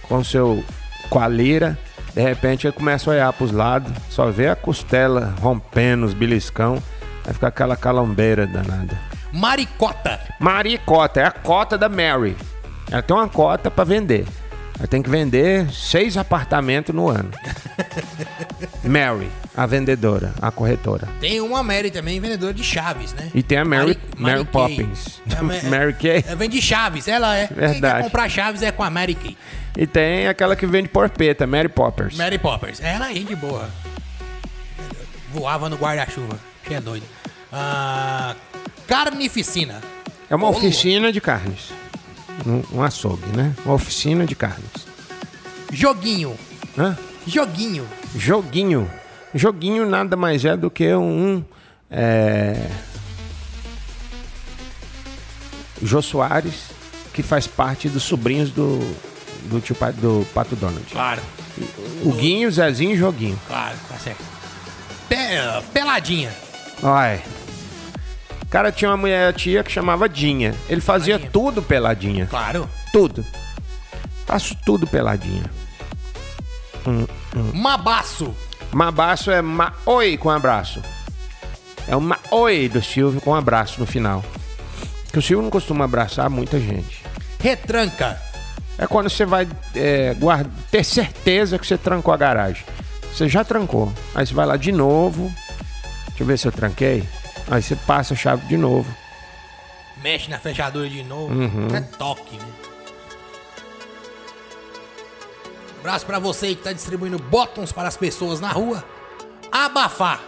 com 0.09 0.19
o 0.19 0.25
seu 0.25 0.64
coalheira, 1.09 1.78
de 2.14 2.23
repente 2.23 2.66
ele 2.66 2.73
começa 2.73 3.11
a 3.11 3.14
olhar 3.14 3.33
pros 3.33 3.52
lados, 3.52 3.92
só 4.09 4.30
vê 4.30 4.49
a 4.49 4.57
costela 4.57 5.35
rompendo, 5.40 6.07
os 6.07 6.14
beliscão, 6.14 6.83
vai 7.25 7.35
ficar 7.35 7.49
aquela 7.49 7.76
calombeira 7.76 8.47
danada. 8.47 8.99
Maricota. 9.33 10.19
Maricota, 10.38 11.21
é 11.21 11.25
a 11.25 11.30
cota 11.30 11.78
da 11.78 11.88
Mary. 11.88 12.37
Ela 12.90 13.02
tem 13.02 13.16
uma 13.16 13.28
cota 13.28 13.71
pra 13.71 13.85
vender. 13.85 14.26
Ela 14.78 14.88
tem 14.88 15.02
que 15.02 15.11
vender 15.11 15.71
seis 15.71 16.16
apartamentos 16.16 16.95
no 16.95 17.09
ano. 17.09 17.30
Mary, 18.83 19.30
a 19.57 19.66
vendedora, 19.66 20.33
a 20.40 20.50
corretora. 20.50 21.09
Tem 21.21 21.40
uma 21.40 21.62
Mary 21.62 21.90
também, 21.90 22.21
vendedora 22.21 22.54
de 22.54 22.62
chaves, 22.62 23.12
né? 23.12 23.30
E 23.35 23.42
tem 23.42 23.59
a 23.59 23.64
Mary, 23.64 23.99
Mary 24.16 24.38
Mary. 24.38 24.45
Poppins. 24.47 25.21
É, 25.28 25.42
Mary 25.69 25.92
Kay. 25.95 26.25
É, 26.26 26.35
vende 26.37 26.61
chaves, 26.62 27.09
ela 27.09 27.37
é. 27.37 27.47
Quem 27.47 27.57
quer 27.57 27.69
Verdade. 27.69 28.02
comprar 28.04 28.28
chaves 28.28 28.62
é 28.62 28.71
com 28.71 28.83
a 28.83 28.90
Mary 28.90 29.14
Kay. 29.14 29.37
E 29.76 29.87
tem 29.87 30.26
aquela 30.28 30.54
que 30.57 30.66
vende 30.66 30.88
porpeta, 30.88 31.47
Mary 31.47 31.69
Poppers. 31.69 32.16
Mary 32.16 32.38
Poppers. 32.38 32.80
Ela 32.80 33.11
é 33.11 33.14
gente 33.14 33.35
boa. 33.35 33.69
Voava 35.33 35.69
no 35.69 35.76
guarda-chuva. 35.76 36.38
Que 36.64 36.75
é 36.75 36.80
doido. 36.80 37.04
Ah, 37.52 38.35
carnificina. 38.87 39.80
É 40.28 40.35
uma 40.35 40.47
Ô, 40.47 40.50
oficina 40.50 41.12
de 41.12 41.21
carnes. 41.21 41.73
Um, 42.47 42.78
um 42.78 42.83
açougue, 42.83 43.26
né? 43.37 43.54
Uma 43.64 43.75
oficina 43.75 44.25
de 44.26 44.35
carnes. 44.35 44.87
Joguinho. 45.73 46.37
Hã? 46.78 46.97
Joguinho. 47.26 47.87
Joguinho. 48.16 48.90
Joguinho 49.34 49.88
nada 49.88 50.16
mais 50.16 50.44
é 50.44 50.56
do 50.56 50.70
que 50.70 50.92
um. 50.94 51.44
É... 51.90 52.68
Jô 55.82 56.02
Soares, 56.02 56.54
que 57.14 57.22
faz 57.22 57.46
parte 57.46 57.88
dos 57.88 58.02
sobrinhos 58.02 58.50
do, 58.50 58.78
do, 59.44 59.60
tio, 59.60 59.75
do 59.99 60.26
Pato 60.34 60.54
Donald. 60.56 60.84
Claro, 60.92 61.22
O 62.04 62.12
Guinho, 62.12 62.50
Zezinho 62.50 62.92
e 62.92 62.96
Joguinho. 62.99 63.38
claro, 63.46 63.76
tá 63.88 63.96
certo. 63.96 64.22
Pe- 65.08 65.64
peladinha. 65.72 66.30
Olha. 66.82 67.22
O 68.42 68.46
cara 68.50 68.70
tinha 68.72 68.90
uma 68.90 68.96
mulher 68.96 69.32
tia 69.32 69.62
que 69.62 69.70
chamava 69.70 70.08
Dinha. 70.08 70.54
Ele 70.68 70.80
fazia 70.80 71.14
Peladinha. 71.18 71.30
tudo 71.32 71.62
peladinha. 71.62 72.26
Claro. 72.26 72.68
Tudo. 72.92 73.25
Faço 74.26 74.56
tudo 74.66 74.87
peladinha. 74.87 75.44
Mabaço. 77.54 78.34
Mabaço 78.72 79.30
é 79.30 79.42
ma 79.42 79.72
oi 79.84 80.16
com 80.16 80.30
abraço. 80.30 80.80
É 81.88 81.96
o 81.96 82.00
ma 82.00 82.18
oi 82.30 82.68
do 82.68 82.80
Silvio 82.82 83.20
com 83.20 83.34
abraço 83.34 83.80
no 83.80 83.86
final. 83.86 84.24
Que 85.12 85.18
o 85.18 85.22
Silvio 85.22 85.42
não 85.42 85.50
costuma 85.50 85.84
abraçar 85.84 86.30
muita 86.30 86.60
gente. 86.60 87.02
Retranca. 87.40 88.20
É 88.78 88.86
quando 88.86 89.10
você 89.10 89.24
vai 89.26 89.48
é, 89.74 90.14
guarda- 90.14 90.50
ter 90.70 90.84
certeza 90.84 91.58
que 91.58 91.66
você 91.66 91.76
trancou 91.76 92.14
a 92.14 92.16
garagem. 92.16 92.64
Você 93.12 93.28
já 93.28 93.42
trancou. 93.42 93.92
Aí 94.14 94.24
você 94.26 94.32
vai 94.32 94.46
lá 94.46 94.56
de 94.56 94.70
novo. 94.70 95.32
Deixa 96.08 96.22
eu 96.22 96.26
ver 96.26 96.38
se 96.38 96.46
eu 96.46 96.52
tranquei. 96.52 97.02
Aí 97.50 97.60
você 97.60 97.74
passa 97.74 98.14
a 98.14 98.16
chave 98.16 98.46
de 98.46 98.56
novo. 98.56 98.88
Mexe 100.02 100.30
na 100.30 100.38
fechadura 100.38 100.88
de 100.88 101.02
novo. 101.02 101.34
Uhum. 101.34 101.68
É 101.74 101.80
toque, 101.80 102.36
né? 102.36 102.44
Abraço 105.80 106.04
pra 106.06 106.18
você 106.18 106.54
que 106.54 106.62
tá 106.62 106.72
distribuindo 106.72 107.18
bottoms 107.18 107.72
para 107.72 107.88
as 107.88 107.96
pessoas 107.96 108.38
na 108.40 108.49
rua. 108.50 108.84
Abafar. 109.50 110.20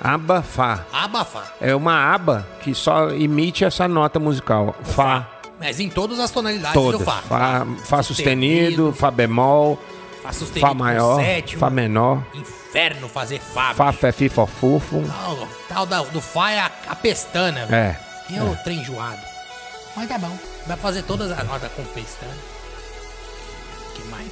Abafar. 0.00 0.86
Abafar. 0.92 1.54
É 1.60 1.74
uma 1.74 2.12
aba 2.14 2.46
que 2.62 2.74
só 2.74 3.10
emite 3.10 3.64
essa 3.64 3.86
nota 3.88 4.18
musical. 4.18 4.74
Fá. 4.82 5.28
Mas 5.58 5.80
em 5.80 5.88
todas 5.88 6.18
as 6.18 6.30
tonalidades 6.30 6.74
Todas. 6.74 7.00
do 7.00 7.04
Fá. 7.04 7.22
Fá, 7.22 7.66
fá 7.84 8.02
sustenido, 8.02 8.92
Fá 8.92 9.10
bemol, 9.10 9.78
Fá 10.22 10.32
sustenido 10.32 10.66
Fá 10.68 10.74
maior, 10.74 11.16
com 11.16 11.24
sétima. 11.24 11.60
Fá 11.60 11.70
menor, 11.70 12.22
Inferno 12.34 13.08
fazer 13.08 13.38
Fá. 13.40 13.72
Fá 13.72 13.86
bicho. 13.86 13.98
fé 14.00 14.12
fi 14.12 14.28
fó 14.28 14.46
fufo. 14.46 15.02
Tal, 15.06 15.48
tal 15.68 15.86
da- 15.86 16.02
do 16.02 16.20
Fá 16.20 16.50
é 16.50 16.58
a, 16.60 16.70
a 16.88 16.94
pestana. 16.96 17.66
velho. 17.66 17.74
É. 17.74 18.00
E 18.30 18.36
é 18.36 18.42
o 18.42 18.56
trem 18.64 18.80
enjoado. 18.80 19.20
Mas 19.96 20.08
tá 20.08 20.18
bom. 20.18 20.36
Pra 20.66 20.76
fazer 20.76 21.02
todas 21.04 21.30
as 21.30 21.46
notas 21.46 21.70
com 21.72 21.84
pestana. 21.84 22.32
que 23.94 24.02
mais? 24.08 24.28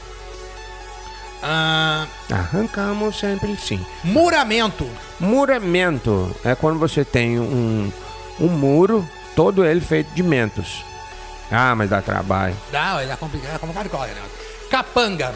Ah, 1.43 2.07
Arrancamos 2.31 3.19
sempre 3.19 3.57
sim. 3.57 3.85
muramento. 4.05 4.89
Muramento 5.19 6.35
é 6.45 6.55
quando 6.55 6.79
você 6.79 7.05
tem 7.05 7.41
um, 7.41 7.93
um 8.41 8.49
muro, 8.49 9.07
todo 9.35 9.65
ele 9.65 9.81
feito 9.81 10.13
de 10.15 10.23
mentos. 10.23 10.85
Ah, 11.51 11.75
mas 11.75 11.91
dá 11.91 12.01
trabalho. 12.01 12.57
Dá, 12.71 13.03
é 13.03 13.17
complicado, 13.17 13.57
é 13.57 13.59
complicado 13.59 13.89
que 13.91 13.97
olha, 13.97 14.15
né? 14.15 14.23
Capanga. 14.71 15.35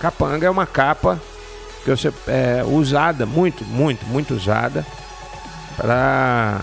Capanga 0.00 0.46
é 0.46 0.50
uma 0.50 0.66
capa 0.66 1.20
que 1.84 1.90
você 1.90 2.12
é 2.26 2.64
usada, 2.64 3.24
muito, 3.24 3.64
muito, 3.64 4.04
muito 4.06 4.34
usada 4.34 4.84
para 5.76 6.60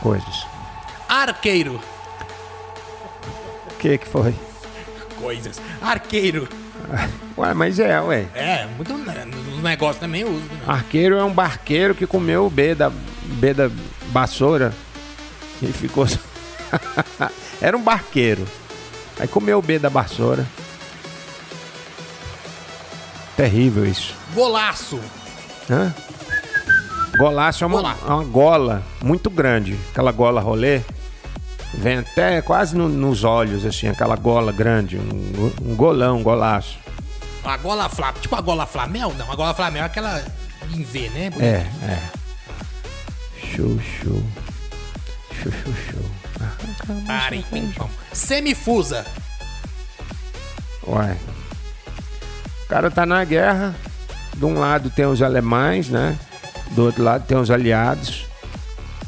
coisas. 0.00 0.46
Arqueiro. 1.08 1.80
Que 3.84 3.98
que 3.98 4.08
foi? 4.08 4.34
Coisas. 5.20 5.60
Arqueiro. 5.82 6.48
Ué, 7.36 7.52
mas 7.52 7.78
é, 7.78 8.00
ué. 8.00 8.26
É, 8.34 8.66
muito. 8.76 8.94
Nos 8.94 9.62
negócios 9.62 9.98
também 9.98 10.22
eu 10.22 10.28
uso. 10.28 10.40
Né? 10.40 10.60
Arqueiro 10.66 11.16
é 11.16 11.22
um 11.22 11.30
barqueiro 11.30 11.94
que 11.94 12.06
comeu 12.06 12.46
o 12.46 12.50
B 12.50 12.74
da, 12.74 12.90
B 12.90 13.52
da 13.52 13.70
vassoura 14.10 14.72
e 15.60 15.66
ficou. 15.66 16.06
Era 17.60 17.76
um 17.76 17.82
barqueiro. 17.82 18.46
Aí 19.20 19.28
comeu 19.28 19.58
o 19.58 19.62
B 19.62 19.78
da 19.78 19.90
vassoura. 19.90 20.46
Terrível 23.36 23.84
isso. 23.84 24.14
Golaço. 24.32 24.98
Hã? 25.70 25.94
Golaço 27.18 27.64
é 27.64 27.66
uma, 27.66 27.90
é 27.90 28.10
uma 28.10 28.24
gola 28.24 28.82
muito 29.02 29.28
grande. 29.28 29.78
Aquela 29.90 30.10
gola 30.10 30.40
rolê. 30.40 30.80
Vem 31.78 31.98
até 31.98 32.40
quase 32.42 32.76
no- 32.76 32.88
nos 32.88 33.24
olhos, 33.24 33.64
assim, 33.64 33.88
aquela 33.88 34.16
gola 34.16 34.52
grande. 34.52 34.96
Um, 34.96 35.52
um 35.62 35.74
golão, 35.76 36.18
um 36.18 36.22
golaço. 36.22 36.78
A 37.44 37.56
gola 37.56 37.88
flá. 37.88 38.12
Tipo 38.12 38.36
a 38.36 38.40
gola 38.40 38.64
flamel? 38.66 39.12
Não, 39.18 39.30
a 39.30 39.36
gola 39.36 39.52
flamel 39.52 39.82
é 39.82 39.86
aquela 39.86 40.24
em 40.72 40.82
V, 40.82 41.10
né? 41.10 41.30
É, 41.38 41.66
é. 41.86 41.98
Show, 43.54 43.78
show. 43.80 44.22
Show, 45.42 45.52
show, 45.52 45.74
show. 45.90 46.96
Parem. 47.06 47.44
Semifusa. 48.12 49.04
Ué. 50.86 51.16
O 52.64 52.68
cara 52.68 52.90
tá 52.90 53.04
na 53.04 53.22
guerra. 53.24 53.74
De 54.36 54.44
um 54.44 54.58
lado 54.58 54.90
tem 54.90 55.04
os 55.06 55.22
alemães, 55.22 55.88
né? 55.88 56.18
Do 56.70 56.84
outro 56.86 57.02
lado 57.04 57.24
tem 57.26 57.36
os 57.36 57.50
aliados. 57.50 58.26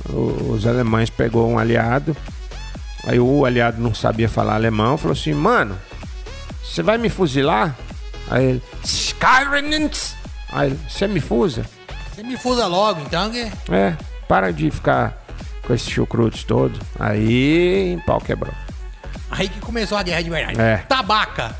Os 0.08 0.66
alemães 0.66 1.10
pegou 1.10 1.48
um 1.50 1.58
aliado. 1.58 2.16
Aí 3.06 3.20
o 3.20 3.44
aliado 3.44 3.80
não 3.80 3.94
sabia 3.94 4.28
falar 4.28 4.54
alemão. 4.54 4.98
Falou 4.98 5.12
assim, 5.12 5.32
mano, 5.32 5.78
você 6.62 6.82
vai 6.82 6.98
me 6.98 7.08
fuzilar? 7.08 7.76
Aí 8.28 8.44
ele. 8.44 8.62
Aí, 10.52 10.76
você 10.88 11.06
me 11.06 11.20
fusa? 11.20 11.64
Você 12.14 12.22
me 12.22 12.36
fusa 12.36 12.66
logo, 12.66 13.00
então, 13.02 13.30
que... 13.30 13.50
É, 13.70 13.96
para 14.28 14.52
de 14.52 14.70
ficar 14.70 15.16
com 15.66 15.74
esses 15.74 15.88
chucrutes 15.88 16.44
todos. 16.44 16.80
Aí, 16.98 18.00
pau 18.06 18.20
quebrou. 18.20 18.54
Aí 19.30 19.48
que 19.48 19.60
começou 19.60 19.98
a 19.98 20.02
guerra 20.02 20.22
de 20.22 20.30
verdade. 20.30 20.60
É. 20.60 20.78
Tabaca. 20.88 21.54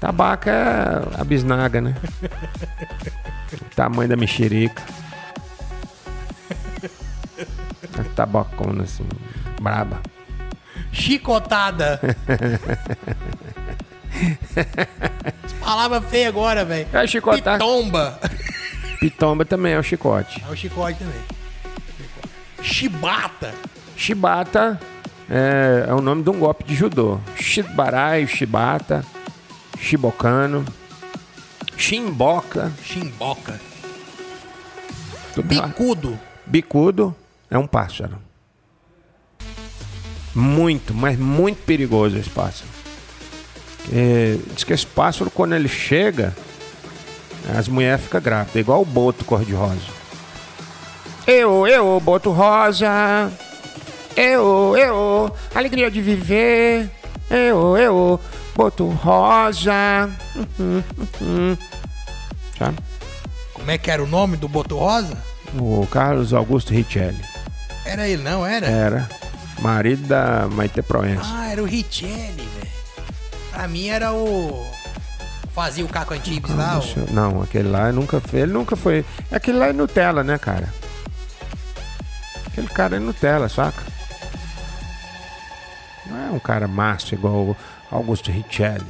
Tabaca 0.00 0.50
é 0.50 1.20
a 1.20 1.24
bisnaga, 1.24 1.80
né? 1.80 1.94
O 3.52 3.64
tamanho 3.76 4.08
da 4.08 4.16
mexerica. 4.16 4.82
A 7.98 8.04
tabacona, 8.14 8.84
assim, 8.84 9.06
braba. 9.60 10.00
Chicotada. 10.92 12.00
Palavra 15.60 16.00
feia 16.00 16.28
agora, 16.28 16.64
velho. 16.64 16.88
É 16.92 17.06
chicotar. 17.06 17.58
Pitomba. 17.58 18.18
Pitomba 19.00 19.44
também 19.44 19.74
é 19.74 19.78
o 19.78 19.82
chicote. 19.82 20.42
É 20.46 20.50
o 20.50 20.56
chicote 20.56 20.98
também. 20.98 21.20
Chibata. 22.62 23.52
Shibata 23.96 24.80
é, 25.28 25.86
é 25.88 25.94
o 25.94 26.00
nome 26.00 26.22
de 26.22 26.30
um 26.30 26.38
golpe 26.38 26.64
de 26.64 26.74
judô. 26.74 27.20
Shibarai, 27.36 28.26
Shibata, 28.26 29.04
Shibokano, 29.78 30.64
Shimboka, 31.76 32.72
Chimboca. 32.82 33.60
lá. 35.36 35.42
Bicudo. 35.42 36.18
Bicudo 36.46 37.14
é 37.50 37.58
um 37.58 37.66
pássaro. 37.66 38.25
Muito, 40.36 40.92
mas 40.92 41.18
muito 41.18 41.64
perigoso 41.64 42.18
esse 42.18 42.28
pássaro. 42.28 42.68
É, 43.90 44.36
diz 44.52 44.64
que 44.64 44.72
esse 44.74 44.86
pássaro, 44.86 45.30
quando 45.30 45.54
ele 45.54 45.66
chega, 45.66 46.36
as 47.56 47.68
mulheres 47.68 48.04
ficam 48.04 48.20
grávidas, 48.20 48.54
igual 48.56 48.82
o 48.82 48.84
boto 48.84 49.24
cor-de-rosa. 49.24 49.96
Eu, 51.26 51.66
eu, 51.66 51.98
boto 52.00 52.32
rosa. 52.32 53.32
Eu, 54.14 54.76
eu, 54.76 55.34
alegria 55.54 55.90
de 55.90 56.02
viver. 56.02 56.90
Eu, 57.30 57.78
eu, 57.78 58.20
boto 58.54 58.88
rosa. 58.88 60.10
Uhum, 60.58 60.82
uhum. 61.22 61.56
Sabe? 62.58 62.76
Como 63.54 63.70
é 63.70 63.78
que 63.78 63.90
era 63.90 64.04
o 64.04 64.06
nome 64.06 64.36
do 64.36 64.48
Boto 64.48 64.76
Rosa? 64.76 65.16
O 65.58 65.86
Carlos 65.90 66.32
Augusto 66.32 66.72
Richelli. 66.72 67.20
Era 67.84 68.06
ele, 68.06 68.22
não 68.22 68.46
era? 68.46 68.66
Era 68.66 69.08
marido 69.60 70.06
da 70.06 70.46
Maite 70.50 70.82
Proença. 70.82 71.28
Ah, 71.34 71.48
era 71.50 71.62
o 71.62 71.66
Richelli, 71.66 72.46
velho. 72.56 72.72
Pra 73.52 73.68
mim 73.68 73.88
era 73.88 74.12
o. 74.12 74.66
Fazia 75.54 75.84
o 75.84 75.88
Caco 75.88 76.12
Antibes 76.12 76.54
lá. 76.54 76.74
Deixa 76.78 77.00
O... 77.00 77.02
eu- 77.04 77.12
Não, 77.12 77.42
aquele 77.42 77.68
lá 77.68 77.90
nunca 77.90 78.20
foi. 78.20 78.40
Ele 78.40 78.52
nunca 78.52 78.76
foi. 78.76 79.04
Aquele 79.32 79.58
lá 79.58 79.68
é 79.68 79.72
Nutella, 79.72 80.22
né, 80.22 80.36
cara? 80.38 80.72
Aquele 82.46 82.68
cara 82.68 82.96
é 82.96 82.98
Nutella, 82.98 83.48
saca? 83.48 83.82
Não 86.06 86.18
é 86.28 86.30
um 86.30 86.38
cara 86.38 86.68
massa 86.68 87.14
igual 87.14 87.34
o 87.34 87.56
Augusto 87.90 88.30
Richelli. 88.30 88.84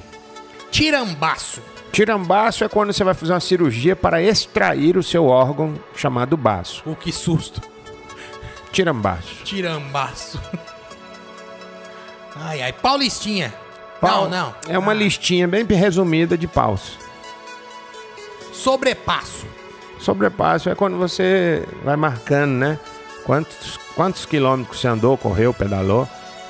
Tirambaço. 0.71 1.63
Tirambaço 1.93 2.63
é 2.65 2.69
quando 2.69 2.93
você 2.93 3.03
vai 3.05 3.15
fazer 3.15 3.33
uma 3.33 3.41
cirurgia 3.41 3.97
para 3.97 4.21
extrair 4.21 4.97
o 4.99 5.03
seu 5.03 5.27
órgão 5.27 5.79
chamado 5.95 6.37
baço. 6.37 6.83
O 6.85 6.95
que 6.95 7.11
susto. 7.11 7.61
Tirambaço. 8.77 9.35
Tirambaço. 9.43 10.39
Ai, 12.39 12.61
ai. 12.61 12.73
Paulistinha. 12.75 13.55
Pau- 13.99 14.29
Não, 14.29 14.49
não. 14.49 14.55
É 14.69 14.79
uma 14.79 14.93
Ah, 14.93 14.95
listinha 14.95 15.49
bem 15.49 15.65
resumida 15.65 16.37
de 16.37 16.47
paus. 16.47 16.99
Sobrepasso. 18.53 19.47
Sobrepasso 19.99 20.69
é 20.69 20.75
quando 20.75 20.99
você 20.99 21.67
vai 21.83 21.97
marcando, 21.97 22.53
né? 22.53 22.79
Quantos, 23.25 23.79
quantos 23.95 24.27
quilômetros 24.27 24.79
você 24.81 24.89
andou, 24.89 25.17
correu, 25.17 25.55
pedalou. 25.55 26.07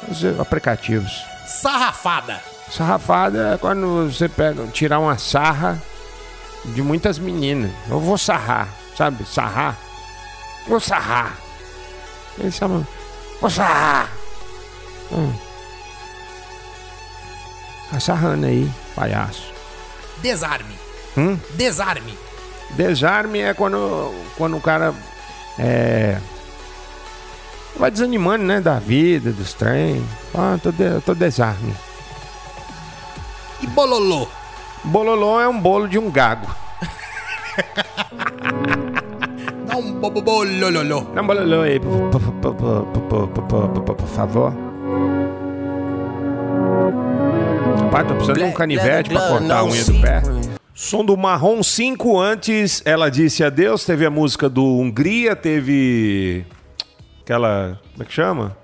Os 0.09 0.25
aplicativos. 0.41 1.13
Sarrafada. 1.47 2.43
Sarrafada 2.69 3.55
é 3.55 3.59
quando 3.59 4.11
você 4.13 4.29
pega, 4.29 4.67
tirar 4.67 4.99
uma 4.99 5.17
sarra 5.17 5.81
de 6.65 6.83
muitas 6.83 7.17
meninas. 7.21 7.71
Eu 7.89 8.01
vou 8.01 8.19
sarrar, 8.19 8.69
sabe? 8.97 9.25
Sarrar. 9.25 9.77
Vou 10.67 10.81
sarrar. 10.81 11.37
Eles 12.39 12.55
chamam. 12.55 12.87
Vou 13.41 13.51
sarrar. 13.51 14.11
Hum. 15.13 15.33
Tá 17.91 18.01
sarrando 18.01 18.47
aí, 18.47 18.71
palhaço. 18.95 19.53
Desarme. 20.19 20.75
Hum? 21.17 21.39
Desarme. 21.55 22.19
Desarme 22.71 23.41
é 23.41 23.55
quando, 23.55 24.13
quando 24.37 24.57
o 24.57 24.61
cara 24.61 24.93
é, 25.59 26.19
vai 27.77 27.91
desanimando, 27.91 28.45
né? 28.45 28.61
Da 28.61 28.79
vida, 28.79 29.33
dos 29.33 29.55
trem. 29.55 30.07
Ah, 30.35 30.59
tô, 30.63 30.73
de, 30.73 31.01
tô 31.03 31.15
desarme. 31.15 31.75
E 33.61 33.67
bololô. 33.69 34.29
Bololô 34.85 35.41
é 35.41 35.49
um 35.49 35.59
bolo 35.59 35.89
de 35.89 35.99
um 35.99 36.11
gago. 36.11 36.55
Dá 39.77 39.83
um 39.83 39.93
bolololô. 40.01 41.01
Dá 41.15 41.21
um 41.21 41.27
bololô 41.27 41.61
aí, 41.61 41.79
por 41.79 42.11
favor. 44.09 44.55
Pai, 47.93 48.07
tô 48.07 48.15
precisando 48.15 48.39
de 48.39 48.45
um 48.45 48.53
canivete 48.53 49.11
pra 49.11 49.29
cortar 49.29 49.59
a 49.59 49.65
unha 49.65 49.85
do 49.85 50.01
pé. 50.01 50.23
Som 50.75 51.05
do 51.05 51.15
Marrom 51.17 51.63
5, 51.63 52.19
antes 52.19 52.83
ela 52.87 53.11
disse 53.11 53.45
adeus, 53.45 53.85
teve 53.85 54.07
a 54.07 54.11
música 54.11 54.49
do 54.49 54.65
Hungria, 54.65 55.37
teve 55.37 56.47
aquela, 57.23 57.79
como 57.93 58.03
é 58.03 58.07
que 58.07 58.13
chama? 58.13 58.57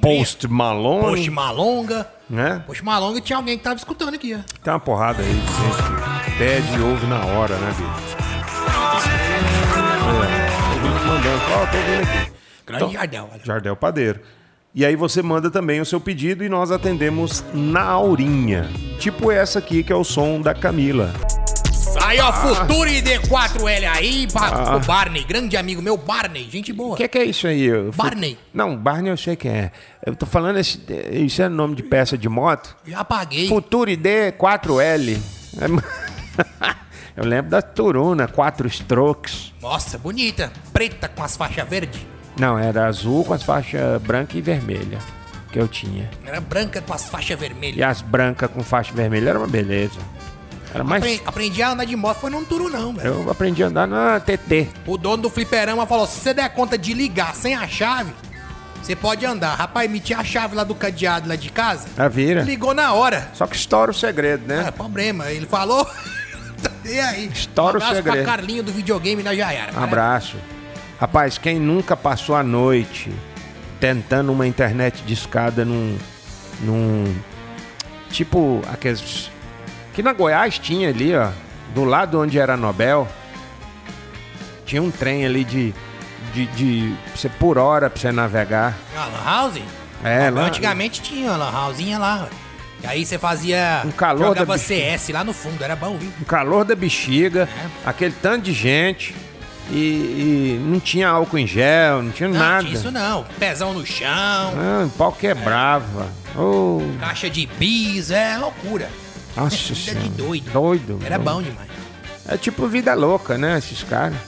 Post 0.00 0.48
Malonga. 0.48 1.08
Post 1.08 1.30
Malonga. 1.30 2.10
Né? 2.30 2.62
Post 2.66 2.82
Malonga 2.82 3.20
tinha 3.20 3.36
alguém 3.36 3.58
que 3.58 3.64
tava 3.64 3.76
escutando 3.76 4.14
aqui. 4.14 4.38
Tem 4.62 4.72
uma 4.72 4.80
porrada 4.80 5.22
aí 5.22 5.28
de 5.28 5.36
gente 5.36 6.38
pede 6.38 6.78
e 6.78 6.80
ouve 6.80 7.06
na 7.06 7.24
hora, 7.26 7.56
né, 7.56 7.74
bicho? 7.76 8.13
Ó, 11.52 11.66
tô 11.66 11.76
ouvindo 11.76 12.02
aqui. 12.02 12.32
Grande 12.66 12.84
Então- 12.84 12.92
Jardel, 12.92 13.28
olha. 13.32 13.40
Jardel 13.44 13.76
Padeiro. 13.76 14.20
E 14.74 14.84
aí 14.84 14.96
você 14.96 15.22
manda 15.22 15.50
também 15.50 15.80
o 15.80 15.84
seu 15.86 16.00
pedido 16.00 16.42
e 16.42 16.48
nós 16.48 16.70
atendemos 16.72 17.44
na 17.52 17.82
aurinha. 17.82 18.68
Tipo 18.98 19.30
essa 19.30 19.58
aqui 19.60 19.84
que 19.84 19.92
é 19.92 19.96
o 19.96 20.02
som 20.02 20.40
da 20.40 20.52
Camila. 20.54 21.12
Aí, 22.02 22.18
ó, 22.20 22.32
Futuro 22.32 22.90
ID4L 22.90 23.86
aí, 23.86 24.26
pra, 24.32 24.48
Ah. 24.48 24.76
o 24.76 24.80
Barney, 24.80 25.22
grande 25.22 25.56
amigo 25.56 25.80
meu, 25.80 25.96
Barney, 25.96 26.48
gente 26.50 26.72
boa. 26.72 26.94
O 26.94 26.96
que, 26.96 27.06
que 27.06 27.18
é 27.18 27.24
isso 27.24 27.46
aí? 27.46 27.68
Barney. 27.94 28.36
Não, 28.52 28.76
Barney 28.76 29.12
eu 29.12 29.16
sei 29.16 29.36
quem 29.36 29.50
é. 29.52 29.70
Eu 30.04 30.16
tô 30.16 30.26
falando, 30.26 30.58
esse, 30.58 30.80
isso 31.12 31.40
é 31.40 31.48
nome 31.48 31.76
de 31.76 31.84
peça 31.84 32.18
de 32.18 32.28
moto? 32.28 32.76
Já 32.84 33.00
apaguei. 33.00 33.46
Futuro 33.46 33.88
ID 33.90 34.32
4L. 34.36 35.18
É- 35.60 36.74
Eu 37.16 37.24
lembro 37.24 37.50
da 37.50 37.62
Turuna, 37.62 38.26
4 38.26 38.66
strokes. 38.68 39.52
Nossa, 39.62 39.96
bonita. 39.98 40.52
Preta 40.72 41.08
com 41.08 41.22
as 41.22 41.36
faixas 41.36 41.68
verdes. 41.68 42.00
Não, 42.38 42.58
era 42.58 42.86
azul 42.86 43.24
com 43.24 43.32
as 43.34 43.42
faixas 43.42 44.00
branca 44.02 44.36
e 44.36 44.40
vermelha 44.40 44.98
que 45.52 45.58
eu 45.60 45.68
tinha. 45.68 46.10
Era 46.26 46.40
branca 46.40 46.80
com 46.80 46.92
as 46.92 47.08
faixas 47.08 47.36
E 47.36 47.40
vermelhas. 47.40 47.88
as 47.88 48.02
brancas 48.02 48.50
com 48.50 48.62
faixa 48.64 48.92
vermelha 48.92 49.30
era 49.30 49.38
uma 49.38 49.46
beleza. 49.46 50.00
Era 50.74 50.82
mais. 50.82 51.04
Apre- 51.04 51.22
Aprendi 51.24 51.62
a 51.62 51.70
andar 51.70 51.84
de 51.84 51.94
moto, 51.94 52.18
foi 52.18 52.30
num 52.30 52.44
turu 52.44 52.68
não, 52.68 52.92
velho. 52.92 53.06
Eu 53.24 53.30
aprendi 53.30 53.62
a 53.62 53.68
andar 53.68 53.86
na 53.86 54.18
TT. 54.18 54.66
O 54.84 54.98
dono 54.98 55.22
do 55.22 55.30
fliperama 55.30 55.86
falou, 55.86 56.08
se 56.08 56.18
você 56.18 56.34
der 56.34 56.48
conta 56.52 56.76
de 56.76 56.92
ligar 56.92 57.32
sem 57.36 57.54
a 57.54 57.68
chave, 57.68 58.12
você 58.82 58.96
pode 58.96 59.24
andar. 59.24 59.54
Rapaz, 59.54 59.88
meti 59.88 60.12
a 60.12 60.24
chave 60.24 60.56
lá 60.56 60.64
do 60.64 60.74
cadeado 60.74 61.28
lá 61.28 61.36
de 61.36 61.48
casa, 61.52 61.86
A 61.96 62.08
vira. 62.08 62.42
ligou 62.42 62.74
na 62.74 62.92
hora. 62.92 63.30
Só 63.34 63.46
que 63.46 63.54
estoura 63.54 63.92
o 63.92 63.94
segredo, 63.94 64.52
É, 64.52 64.64
né? 64.64 64.70
problema. 64.72 65.30
Ele 65.30 65.46
falou... 65.46 65.88
e 66.84 67.00
aí? 67.00 67.28
Estoura 67.32 67.78
o 67.78 67.80
um 67.80 67.84
abraço 67.84 67.94
segredo. 67.96 68.24
pra 68.24 68.36
Carlinho 68.36 68.62
do 68.62 68.72
videogame 68.72 69.22
da 69.22 69.34
Jaiara. 69.34 69.72
Um 69.78 69.82
abraço. 69.82 70.36
Rapaz, 71.00 71.38
quem 71.38 71.58
nunca 71.58 71.96
passou 71.96 72.34
a 72.36 72.42
noite 72.42 73.12
tentando 73.80 74.32
uma 74.32 74.46
internet 74.46 75.02
de 75.02 75.12
escada 75.14 75.64
num. 75.64 75.98
num. 76.60 77.14
Tipo, 78.10 78.62
aqueles. 78.72 79.30
Que 79.92 80.02
na 80.02 80.12
Goiás 80.12 80.58
tinha 80.58 80.88
ali, 80.88 81.14
ó. 81.16 81.30
Do 81.74 81.84
lado 81.84 82.20
onde 82.20 82.38
era 82.38 82.56
Nobel. 82.56 83.08
Tinha 84.64 84.82
um 84.82 84.90
trem 84.90 85.24
ali 85.26 85.44
de. 85.44 85.74
de. 86.32 86.46
de 86.46 86.94
você 87.14 87.28
por 87.28 87.58
hora 87.58 87.90
pra 87.90 88.00
você 88.00 88.12
navegar. 88.12 88.74
A 88.96 89.04
Lan 89.06 89.24
House? 89.24 89.60
É, 90.02 90.30
lá- 90.30 90.42
Antigamente 90.46 91.00
tinha 91.02 91.32
a 91.32 91.36
Lan 91.36 91.50
Housezinha 91.50 91.98
lá. 91.98 92.28
E 92.84 92.86
aí 92.86 93.06
você 93.06 93.18
fazia... 93.18 93.82
Um 93.86 93.90
calor 93.90 94.28
Jogava 94.28 94.46
da 94.46 94.52
bexiga. 94.52 94.98
CS 94.98 95.08
lá 95.08 95.24
no 95.24 95.32
fundo, 95.32 95.64
era 95.64 95.74
bom, 95.74 95.96
viu? 95.96 96.12
o 96.20 96.24
calor 96.26 96.64
da 96.66 96.74
bexiga, 96.76 97.48
É. 97.50 97.88
aquele 97.88 98.14
tanto 98.20 98.42
de 98.44 98.52
gente. 98.52 99.14
E, 99.70 99.74
e 99.76 100.60
não 100.62 100.78
tinha 100.78 101.08
álcool 101.08 101.38
em 101.38 101.46
gel, 101.46 102.02
não 102.02 102.10
tinha 102.12 102.28
Não, 102.28 102.38
nada. 102.38 102.62
tinha 102.64 102.74
isso 102.74 102.90
não. 102.90 103.24
Pezão 103.38 103.72
no 103.72 103.86
chão, 103.86 104.06
Ah, 104.10 104.84
o 104.86 104.90
pau 104.90 105.10
quebrava. 105.12 106.06
Oh, 106.36 106.82
caixa 107.00 107.30
de 107.30 107.46
bis, 107.46 108.10
é 108.10 108.36
loucura. 108.36 108.90
nossa 109.34 109.56
Vida 109.56 109.74
senhora. 109.74 110.00
de 110.00 110.08
doido. 110.10 110.50
Doido. 110.52 110.98
Era 111.02 111.18
bom 111.18 111.40
demais. 111.42 111.70
É 112.28 112.36
tipo 112.36 112.68
vida 112.68 112.92
louca, 112.92 113.38
né? 113.38 113.56
Esses 113.56 113.82
caras. 113.82 114.18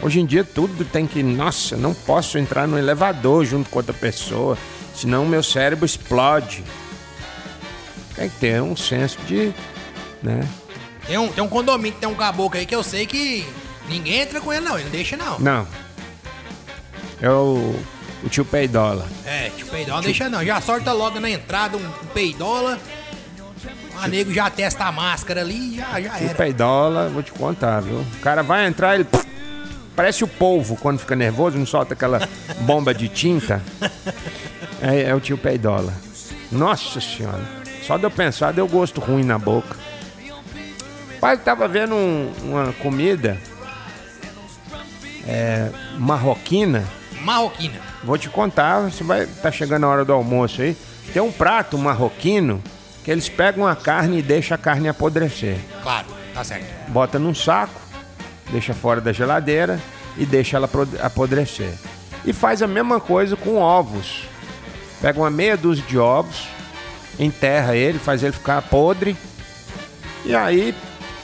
Hoje 0.00 0.20
em 0.20 0.26
dia 0.26 0.44
tudo 0.44 0.84
tem 0.84 1.06
que. 1.06 1.22
Nossa, 1.24 1.76
não 1.76 1.92
posso 1.94 2.38
entrar 2.38 2.68
no 2.68 2.78
elevador 2.78 3.44
junto 3.44 3.70
com 3.70 3.78
outra 3.80 3.94
pessoa, 3.94 4.56
senão 4.94 5.26
meu 5.26 5.42
cérebro 5.42 5.84
explode. 5.84 6.62
Tem 8.16 8.28
que 8.28 8.36
ter 8.36 8.62
um 8.62 8.76
senso 8.76 9.18
de. 9.26 9.52
né? 10.22 10.46
Tem 11.06 11.18
um, 11.18 11.28
tem 11.28 11.44
um 11.44 11.48
condomínio, 11.48 11.98
tem 11.98 12.08
um 12.08 12.14
caboclo 12.14 12.58
aí 12.58 12.64
que 12.64 12.74
eu 12.74 12.82
sei 12.82 13.06
que 13.06 13.46
ninguém 13.88 14.20
entra 14.20 14.40
com 14.40 14.52
ele, 14.52 14.64
não. 14.64 14.76
Ele 14.76 14.84
não 14.84 14.90
deixa, 14.90 15.16
não. 15.16 15.38
Não. 15.38 15.66
É 17.20 17.28
o, 17.28 17.74
o 18.22 18.28
tio 18.28 18.44
Peidola. 18.44 19.06
É, 19.24 19.50
tio 19.56 19.66
Peidola 19.66 19.98
não 19.98 20.04
deixa, 20.04 20.28
não. 20.28 20.44
Já 20.44 20.60
sorta 20.60 20.92
logo 20.92 21.20
na 21.20 21.28
entrada 21.30 21.76
um, 21.76 21.80
um 21.80 22.06
Peidola. 22.12 22.78
O 24.02 24.08
nego 24.08 24.32
já 24.32 24.50
testa 24.50 24.84
a 24.84 24.92
máscara 24.92 25.40
ali 25.40 25.74
e 25.74 25.76
já, 25.76 26.00
já 26.00 26.10
Tio 26.18 26.26
era. 26.26 26.34
Peidola, 26.34 27.08
vou 27.08 27.22
te 27.22 27.32
contar, 27.32 27.80
viu? 27.80 28.00
O 28.00 28.20
cara 28.20 28.42
vai 28.42 28.66
entrar, 28.66 28.96
ele. 28.96 29.06
Parece 29.94 30.24
o 30.24 30.28
polvo 30.28 30.76
quando 30.76 30.98
fica 30.98 31.14
nervoso, 31.14 31.56
não 31.56 31.64
solta 31.64 31.94
aquela 31.94 32.28
bomba 32.60 32.94
de 32.94 33.08
tinta. 33.08 33.62
É, 34.82 35.04
é 35.04 35.14
o 35.14 35.20
tio 35.20 35.38
Peidola. 35.38 35.94
Nossa 36.52 37.00
senhora. 37.00 37.63
Só 37.86 37.96
de 37.96 38.04
eu 38.04 38.10
pensar 38.10 38.52
deu 38.52 38.66
gosto 38.66 39.00
ruim 39.00 39.24
na 39.24 39.38
boca. 39.38 39.76
Pai 41.20 41.36
tava 41.38 41.66
vendo 41.68 41.94
um- 41.94 42.32
uma 42.42 42.72
comida 42.74 43.38
é, 45.26 45.70
marroquina. 45.98 46.84
Marroquina. 47.22 47.80
Vou 48.02 48.18
te 48.18 48.28
contar, 48.28 48.80
você 48.80 49.02
vai 49.02 49.26
tá 49.26 49.50
chegando 49.50 49.84
a 49.84 49.88
hora 49.88 50.04
do 50.04 50.12
almoço 50.12 50.60
aí. 50.60 50.76
Tem 51.12 51.22
um 51.22 51.32
prato 51.32 51.78
marroquino 51.78 52.62
que 53.02 53.10
eles 53.10 53.28
pegam 53.28 53.66
a 53.66 53.74
carne 53.74 54.18
e 54.18 54.22
deixam 54.22 54.54
a 54.54 54.58
carne 54.58 54.88
apodrecer. 54.88 55.56
Claro, 55.82 56.06
tá 56.34 56.44
certo. 56.44 56.66
Bota 56.88 57.18
num 57.18 57.34
saco, 57.34 57.80
deixa 58.50 58.74
fora 58.74 59.00
da 59.00 59.12
geladeira 59.12 59.80
e 60.18 60.26
deixa 60.26 60.56
ela 60.56 60.68
apodrecer. 61.02 61.72
E 62.24 62.32
faz 62.32 62.62
a 62.62 62.66
mesma 62.66 63.00
coisa 63.00 63.36
com 63.36 63.56
ovos. 63.56 64.24
Pega 65.00 65.18
uma 65.20 65.30
meia 65.30 65.56
dúzia 65.56 65.84
de 65.86 65.98
ovos, 65.98 66.46
enterra 67.18 67.76
ele, 67.76 67.98
faz 67.98 68.22
ele 68.22 68.32
ficar 68.32 68.62
podre. 68.62 69.16
E 70.24 70.34
aí 70.34 70.74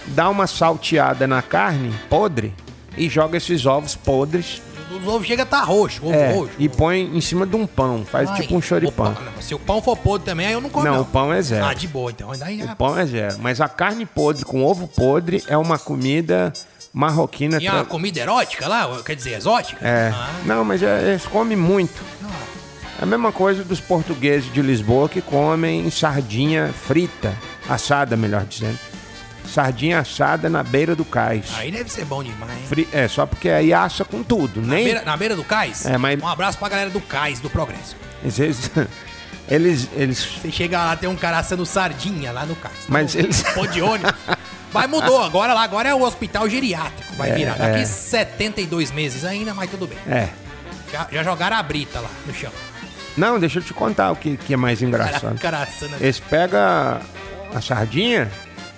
dá 0.07 0.29
uma 0.29 0.47
salteada 0.47 1.27
na 1.27 1.41
carne 1.43 1.95
podre 2.09 2.53
e 2.97 3.09
joga 3.09 3.37
esses 3.37 3.65
ovos 3.67 3.95
podres 3.95 4.61
Os 4.91 5.07
ovos 5.07 5.27
chega 5.27 5.45
a 5.45 5.47
tá 5.47 5.63
roxo, 5.63 6.05
ovo 6.05 6.13
é, 6.15 6.33
roxo. 6.33 6.53
e 6.59 6.69
põe 6.69 7.01
em 7.17 7.21
cima 7.21 7.47
de 7.47 7.55
um 7.57 7.67
pão. 7.67 8.05
Faz 8.05 8.29
Ai, 8.29 8.43
tipo 8.43 8.57
um 8.57 8.61
choripão. 8.61 9.15
pão- 9.15 9.25
não, 9.25 9.41
se 9.43 9.55
o 9.55 9.59
pão 9.59 9.81
for 9.81 9.97
podre 9.97 10.25
também, 10.27 10.47
aí 10.49 10.53
eu 10.53 10.61
não 10.61 10.69
como. 10.69 10.85
Não, 10.85 10.95
Não, 10.97 11.01
o 11.03 11.05
pão 11.07 11.33
é 11.33 11.41
zero. 11.41 11.65
Ah, 11.65 11.73
de 11.75 11.87
boa, 11.89 12.11
então. 12.11 12.31
Daí, 12.37 12.63
O 12.63 12.77
pão 12.77 12.99
é 12.99 13.07
zero. 13.07 13.37
Mas 13.41 13.61
a 13.61 13.69
carne 13.69 14.05
podre 14.05 14.45
com 14.45 14.63
ovo 14.65 14.87
podre 14.89 15.43
é 15.47 15.57
uma 15.57 15.79
comida 15.79 16.53
marroquina. 16.93 17.59
E 17.63 17.69
a 17.69 17.73
tra- 17.73 17.85
comida 17.85 18.19
erótica 18.21 18.67
lá, 18.69 19.01
quer 19.05 19.15
dizer, 19.15 19.35
exótica? 19.35 19.87
É. 19.87 20.11
Ah, 20.13 20.29
Não, 20.45 20.65
mas 20.65 20.83
é, 20.83 21.11
eles 21.11 21.25
comem 21.27 21.57
muito. 21.57 22.03
É 22.50 22.50
a 23.01 23.07
mesma 23.07 23.33
coisa 23.33 23.65
dos 23.65 23.81
portugueses 23.81 24.53
de 24.53 24.61
Lisboa 24.63 25.09
que 25.09 25.21
comem 25.21 25.91
sardinha 25.91 26.73
frita, 26.73 27.35
assada, 27.69 28.17
melhor 28.17 28.45
dizendo. 28.45 28.79
Sardinha 29.47 29.99
assada 29.99 30.49
na 30.49 30.63
beira 30.63 30.95
do 30.95 31.05
cais. 31.05 31.47
aí 31.57 31.73
deve 31.73 31.91
ser 31.91 32.05
bom 32.05 32.23
demais, 32.23 32.53
hein? 32.53 32.65
Fri- 32.69 32.89
É, 32.93 33.09
só 33.09 33.27
porque 33.27 33.49
aí 33.49 33.73
assa 33.73 34.05
com 34.05 34.23
tudo. 34.23 34.61
Na 34.61 34.75
Nem. 34.75 34.85
beira, 34.85 35.03
na 35.03 35.17
beira 35.17 35.35
do 35.35 35.43
cais? 35.43 35.87
É, 35.87 35.99
mas- 35.99 36.23
Um 36.23 36.29
abraço 36.29 36.57
pra 36.59 36.69
galera 36.69 36.91
do 36.91 37.01
cais, 37.01 37.41
do 37.41 37.51
Progresso. 37.51 37.97
Às 38.25 38.39
vezes. 38.39 38.71
Eles. 39.49 39.89
eles 39.97 40.23
Você 40.41 40.53
chega 40.53 40.79
lá, 40.79 40.95
tem 40.95 41.09
um 41.09 41.17
cara 41.17 41.39
assando 41.39 41.67
sardinha 41.67 42.31
lá 42.31 42.47
no 42.47 42.55
cais. 42.55 42.77
Mas 42.89 43.15
no, 43.15 43.21
eles- 43.23 43.43
Pô 43.55 43.67
de 43.67 43.83
ônibus. 43.83 44.13
Mas 44.73 44.89
mudou, 44.89 45.21
agora 45.25 45.53
lá, 45.53 45.65
agora 45.65 45.89
é 45.89 45.95
o 45.95 46.03
hospital 46.05 46.49
geriátrico. 46.49 47.17
Vai 47.17 47.31
É, 47.31 47.35
virar. 47.35 47.55
Daqui 47.59 47.81
é. 47.81 47.85
72 47.85 48.93
meses 48.93 49.25
ainda, 49.25 49.53
mas 49.53 49.69
tudo 49.69 49.89
bem. 49.89 49.99
é. 50.07 50.29
Já, 50.93 51.09
já 51.11 51.25
jogaram 51.25 51.57
a 51.57 51.63
brita 51.65 51.99
lá 51.99 52.09
no 52.25 52.33
chão. 52.33 52.53
Não, 53.17 53.39
deixa 53.39 53.59
eu 53.59 53.63
te 53.63 53.75
contar 53.75 54.11
o 54.13 54.17
que, 54.17 54.37
que 54.37 54.55
é 54.55 54.57
mais 54.57 54.83
engraçado. 54.83 55.39
cara 55.39 55.63
assando 55.63 55.97
Eles 56.01 56.21
pegam 56.21 56.61
a 56.61 57.61
sardinha, 57.61 58.31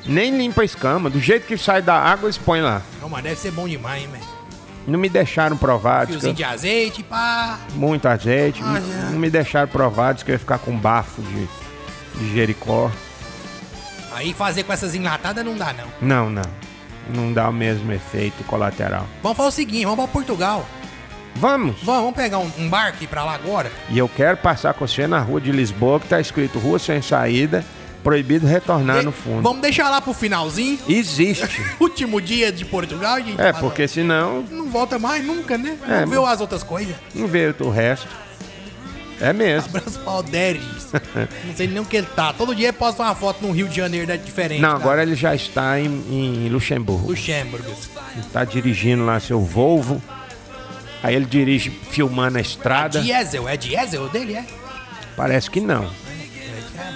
nem 0.07 0.37
limpa 0.37 0.63
a 0.63 0.65
escama. 0.65 1.11
Do 1.11 1.21
jeito 1.21 1.47
que 1.47 1.57
sai 1.57 1.83
da 1.83 1.95
água, 1.95 2.27
eles 2.27 2.39
põem 2.39 2.63
lá. 2.63 2.83
Não, 3.01 3.09
mas 3.09 3.23
deve 3.23 3.37
ser 3.37 3.51
bom 3.51 3.69
demais, 3.69 4.03
hein, 4.03 4.09
velho? 4.11 4.25
Não 4.87 4.99
me 4.99 5.09
deixaram 5.09 5.57
provar. 5.57 6.07
Fiozinho 6.07 6.35
de 6.35 6.43
azeite, 6.43 7.03
pá. 7.03 7.59
muito 7.75 8.07
azeite. 8.07 8.63
Olha. 8.63 8.81
Não 9.11 9.19
me 9.19 9.31
deixaram 9.31 9.69
provar, 9.69 10.15
que 10.17 10.31
eu 10.31 10.35
ia 10.35 10.39
ficar 10.39 10.59
com 10.59 10.77
bafo 10.77 11.23
de, 11.23 11.49
de 12.19 12.35
Jericó. 12.35 12.91
Aí 14.15 14.35
fazer 14.35 14.65
com 14.65 14.73
essas 14.73 14.95
enlatadas 14.95 15.45
não 15.45 15.57
dá, 15.57 15.73
não. 15.73 15.87
Não, 16.01 16.31
não. 16.31 16.63
Não 17.15 17.33
dá 17.33 17.49
o 17.49 17.53
mesmo 17.53 17.93
efeito 17.93 18.43
colateral. 18.45 19.07
Vamos 19.23 19.37
fazer 19.37 19.49
o 19.49 19.53
seguinte, 19.53 19.85
vamos 19.85 20.05
pra 20.05 20.09
Portugal. 20.09 20.67
Vamos! 21.35 21.77
Vamos, 21.83 22.03
vamos 22.03 22.15
pegar 22.17 22.39
um, 22.39 22.51
um 22.59 22.69
barco 22.69 22.99
e 23.01 23.05
ir 23.05 23.07
pra 23.09 23.25
lá 23.25 23.35
agora? 23.35 23.71
E 23.89 23.99
eu 23.99 24.09
quero 24.09 24.37
passar 24.37 24.75
com 24.75 24.87
você 24.87 25.07
na 25.07 25.19
rua 25.19 25.41
de 25.41 25.51
Lisboa, 25.51 25.99
que 25.99 26.07
tá 26.09 26.21
escrito 26.21 26.59
Rua 26.59 26.79
Sem 26.79 27.01
Saída, 27.03 27.65
proibido 28.05 28.47
retornar 28.47 28.99
De- 28.99 29.05
no 29.07 29.13
fundo. 29.13 29.43
Vamos 29.43 29.63
deixar 29.63 29.89
lá 29.89 30.01
pro 30.01 30.13
finalzinho. 30.13 30.79
Existe. 30.89 31.63
Último 31.81 32.21
dia 32.21 32.53
de 32.53 32.65
Portugal, 32.65 33.17
gente. 33.19 33.41
É, 33.41 33.53
porque 33.53 33.89
senão 33.89 34.45
Não 34.51 34.69
volta 34.71 34.99
mais 34.99 35.25
nunca, 35.25 35.57
né? 35.57 35.77
É, 35.89 36.01
não 36.03 36.09
viu 36.09 36.27
as 36.27 36.41
outras 36.41 36.63
coisas. 36.63 36.95
não 37.15 37.27
vê 37.27 37.55
o 37.61 37.71
resto. 37.71 38.09
É 39.21 39.33
mesmo. 39.33 39.69
Abraço 39.77 40.01
pra 40.01 40.13
Alderes. 40.13 40.63
não 41.47 41.55
sei 41.57 41.69
nem 41.69 41.79
onde 41.79 41.89
que 41.89 41.97
ele 41.97 42.09
tá. 42.15 42.33
Todo 42.33 42.55
dia 42.57 42.69
ele 42.69 42.77
posta 42.77 43.03
uma 43.05 43.15
foto 43.15 43.47
no 43.47 43.53
Rio 43.53 43.69
de 43.69 43.77
Janeiro 43.77 44.05
da 44.07 44.17
diferente. 44.17 44.61
Não, 44.61 44.71
da- 44.71 44.75
agora 44.77 45.03
ele 45.03 45.15
já 45.15 45.33
está 45.35 45.79
em, 45.79 45.87
em 45.87 46.49
Luxemburgo. 46.49 47.07
Luxemburgo. 47.09 47.71
Está 48.19 48.45
dirigindo 48.45 49.05
lá 49.07 49.19
seu 49.21 49.41
Volvo. 49.41 50.03
Aí 51.03 51.15
ele 51.15 51.25
dirige 51.25 51.71
filmando 51.71 52.39
a 52.39 52.41
estrada. 52.41 53.01
Diesel, 53.01 53.49
é 53.49 53.57
diesel 53.57 54.05
o 54.05 54.09
dele, 54.09 54.35
é? 54.35 54.47
Parece 55.17 55.51
que 55.51 55.61
não. 55.61 55.91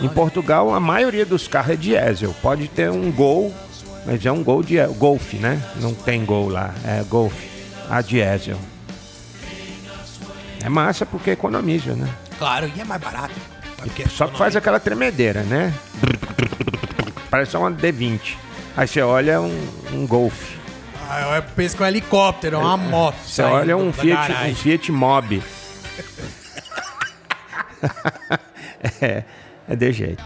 Em 0.00 0.08
Portugal, 0.08 0.74
a 0.74 0.80
maioria 0.80 1.26
dos 1.26 1.48
carros 1.48 1.72
é 1.72 1.76
diesel. 1.76 2.34
Pode 2.40 2.68
ter 2.68 2.90
um 2.90 3.10
Gol, 3.10 3.54
mas 4.04 4.24
é 4.24 4.30
um 4.30 4.42
Gol 4.44 4.62
de 4.62 4.76
Golf, 4.98 5.34
né? 5.34 5.60
Não 5.76 5.92
tem 5.94 6.24
Gol 6.24 6.48
lá, 6.48 6.72
é 6.84 7.02
Golf. 7.02 7.34
A 7.90 8.00
diesel. 8.00 8.58
É 10.62 10.68
massa 10.68 11.06
porque 11.06 11.30
economiza, 11.30 11.94
né? 11.94 12.08
Claro, 12.38 12.70
e 12.74 12.80
é 12.80 12.84
mais 12.84 13.00
barato. 13.00 13.34
Porque 13.76 14.08
Só 14.08 14.26
que 14.26 14.36
faz 14.36 14.56
aquela 14.56 14.80
tremedeira, 14.80 15.42
né? 15.42 15.72
Parece 17.30 17.56
uma 17.56 17.70
D20. 17.70 18.34
Aí 18.76 18.86
você 18.86 19.00
olha 19.00 19.40
um, 19.40 19.68
um 19.92 20.06
Golf. 20.06 20.56
Ah, 21.08 21.36
eu 21.36 21.42
penso 21.54 21.76
que 21.76 21.82
é 21.82 21.86
um 21.86 21.88
helicóptero, 21.88 22.56
é 22.56 22.58
uma 22.58 22.76
moto. 22.76 23.16
Você 23.24 23.42
olha 23.42 23.76
um 23.76 23.92
Fiat, 23.92 24.28
garagem. 24.28 24.52
um 24.52 24.56
Fiat 24.56 24.92
Mobi. 24.92 25.42
é, 29.00 29.22
é 29.68 29.76
de 29.76 29.92
jeito. 29.92 30.24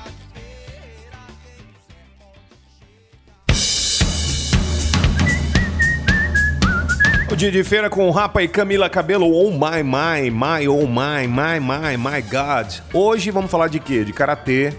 O 7.31 7.37
dia 7.37 7.51
de 7.53 7.63
feira 7.63 7.89
com 7.89 8.11
Rapa 8.11 8.43
e 8.43 8.49
Camila 8.49 8.91
Cabelo. 8.91 9.31
Oh 9.33 9.51
my, 9.53 9.83
my, 9.85 10.31
my, 10.31 10.67
oh 10.69 10.87
my, 10.87 11.27
my, 11.29 11.61
my, 11.61 11.97
my 11.97 12.23
God. 12.23 12.73
Hoje 12.93 13.31
vamos 13.31 13.51
falar 13.51 13.69
de 13.69 13.79
quê? 13.79 14.05
De 14.05 14.13
karatê 14.13 14.75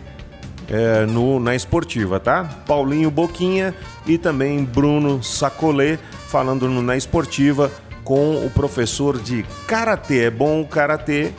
é, 0.72 1.06
no, 1.06 1.38
na 1.40 1.54
esportiva, 1.54 2.18
tá? 2.20 2.46
Paulinho 2.66 3.12
Boquinha 3.12 3.76
e 4.08 4.18
também 4.18 4.64
Bruno 4.64 5.22
Sacolê 5.22 6.00
falando 6.30 6.70
no- 6.70 6.82
na 6.82 6.96
esportiva 6.96 7.70
com 8.06 8.46
o 8.46 8.50
professor 8.50 9.20
de 9.20 9.44
karatê. 9.68 10.24
É 10.26 10.32
bom 10.32 10.62
o 10.62 10.66
karatê. 10.66 11.34